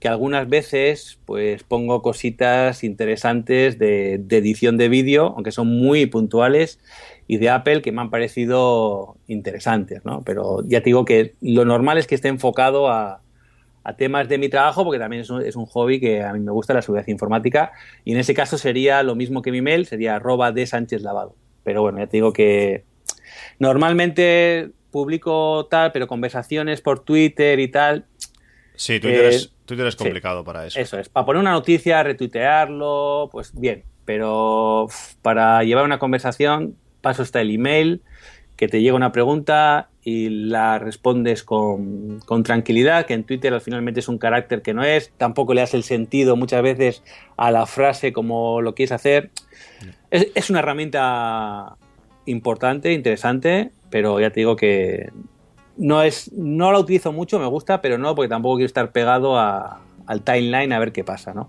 [0.00, 6.06] que algunas veces pues pongo cositas interesantes de, de edición de vídeo, aunque son muy
[6.06, 6.78] puntuales,
[7.26, 10.22] y de Apple que me han parecido interesantes, ¿no?
[10.24, 13.22] Pero ya te digo que lo normal es que esté enfocado a,
[13.82, 16.40] a temas de mi trabajo, porque también es un, es un hobby que a mí
[16.40, 17.72] me gusta la seguridad informática,
[18.04, 21.34] y en ese caso sería lo mismo que mi mail, sería arroba de Sánchez Lavado.
[21.62, 22.84] Pero bueno, ya te digo que
[23.58, 28.04] normalmente publico tal, pero conversaciones por Twitter y tal,
[28.76, 29.98] Sí, Twitter, Eh, es, Twitter es sí.
[29.98, 30.78] complicado para eso.
[30.78, 34.88] eso es, para poner una noticia, retuitearlo, pues bien, pero
[35.22, 38.02] para llevar una conversación, paso está el email,
[38.56, 43.60] que te llega una pregunta y la respondes con, con tranquilidad, que en Twitter al
[43.60, 47.02] finalmente es un carácter que no es, tampoco le das el sentido muchas veces
[47.36, 49.30] a la frase como lo quieres hacer.
[50.10, 51.76] Es, es una herramienta
[52.26, 55.10] importante, interesante, pero ya te digo que
[55.76, 59.38] no es no la utilizo mucho, me gusta, pero no porque tampoco quiero estar pegado
[59.38, 61.48] a- al timeline a ver qué pasa, ¿no?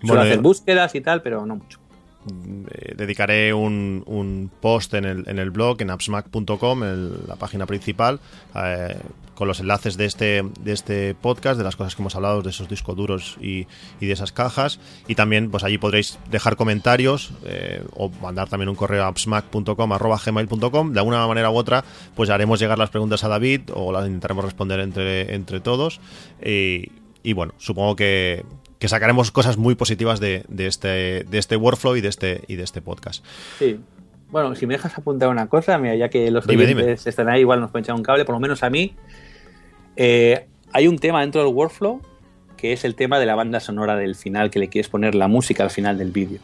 [0.00, 1.79] Suelo Bueno, hacer eh, búsquedas y tal, pero no mucho.
[2.28, 7.64] Eh, dedicaré un, un post en el, en el blog, en appsmac.com, en la página
[7.64, 8.20] principal,
[8.54, 8.98] eh,
[9.34, 12.50] con los enlaces de este, de este podcast, de las cosas que hemos hablado, de
[12.50, 13.66] esos discos duros y,
[14.00, 14.80] y de esas cajas.
[15.08, 19.90] Y también, pues allí podréis dejar comentarios eh, o mandar también un correo a appsmac.com,
[20.26, 20.92] gmail.com.
[20.92, 21.84] De alguna manera u otra,
[22.14, 26.00] pues haremos llegar las preguntas a David o las intentaremos responder entre, entre todos.
[26.44, 26.92] Y,
[27.22, 28.44] y bueno, supongo que,
[28.80, 30.88] que sacaremos cosas muy positivas de, de este,
[31.24, 33.24] de este workflow y de este, y de este podcast.
[33.60, 33.78] Sí.
[34.30, 37.40] Bueno, si me dejas apuntar una cosa, mira, ya que los Dime, oyentes están ahí,
[37.40, 38.94] igual nos pueden echar un cable, por lo menos a mí.
[39.96, 42.00] eh, hay un tema dentro del workflow
[42.56, 45.28] que es el tema de la banda sonora del final, que le quieres poner la
[45.28, 46.40] música al final del vídeo.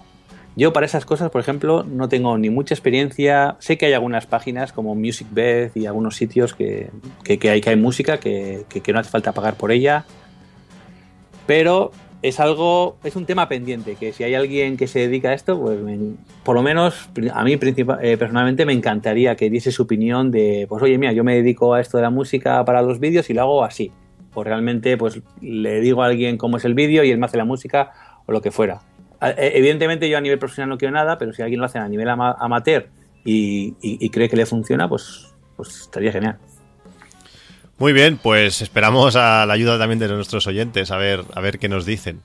[0.57, 3.57] Yo para esas cosas, por ejemplo, no tengo ni mucha experiencia.
[3.61, 6.89] Sé que hay algunas páginas como MusicBed y algunos sitios que,
[7.23, 10.07] que- que hay, que hay música, que- que no hace falta pagar por ella.
[11.47, 15.35] Pero es algo, es un tema pendiente, que si hay alguien que se dedica a
[15.35, 15.79] esto, pues
[16.45, 20.83] por lo menos a mí eh, personalmente me encantaría que diese su opinión de, pues
[20.83, 23.43] oye, mira, yo me dedico a esto de la música para los vídeos y lo
[23.43, 23.93] hago así.
[24.35, 27.39] O realmente, pues le digo a alguien cómo es el vídeo y él me hace
[27.39, 27.93] la música
[28.27, 28.81] o lo que fuera.
[29.23, 31.89] Eh, Evidentemente yo a nivel profesional no quiero nada, pero si alguien lo hace a
[31.89, 32.89] nivel ama- amateur
[33.25, 36.37] y, y- y cree que le funciona, pues, pues estaría genial.
[37.79, 41.59] Muy bien, pues esperamos a la ayuda también de nuestros oyentes, a ver, a ver
[41.59, 42.21] qué nos dicen.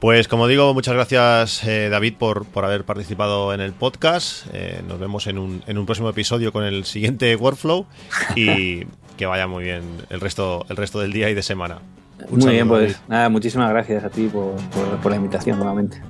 [0.00, 4.46] Pues como digo, muchas gracias eh, David por, por haber participado en el podcast.
[4.52, 7.86] Eh, nos vemos en un, en un próximo episodio con el siguiente workflow
[8.36, 8.84] y
[9.16, 11.78] que vaya muy bien el resto, el resto del día y de semana.
[12.28, 12.96] Un Muy bien, pues David.
[13.08, 16.00] nada, muchísimas gracias a ti por, por- por la invitación nuevamente.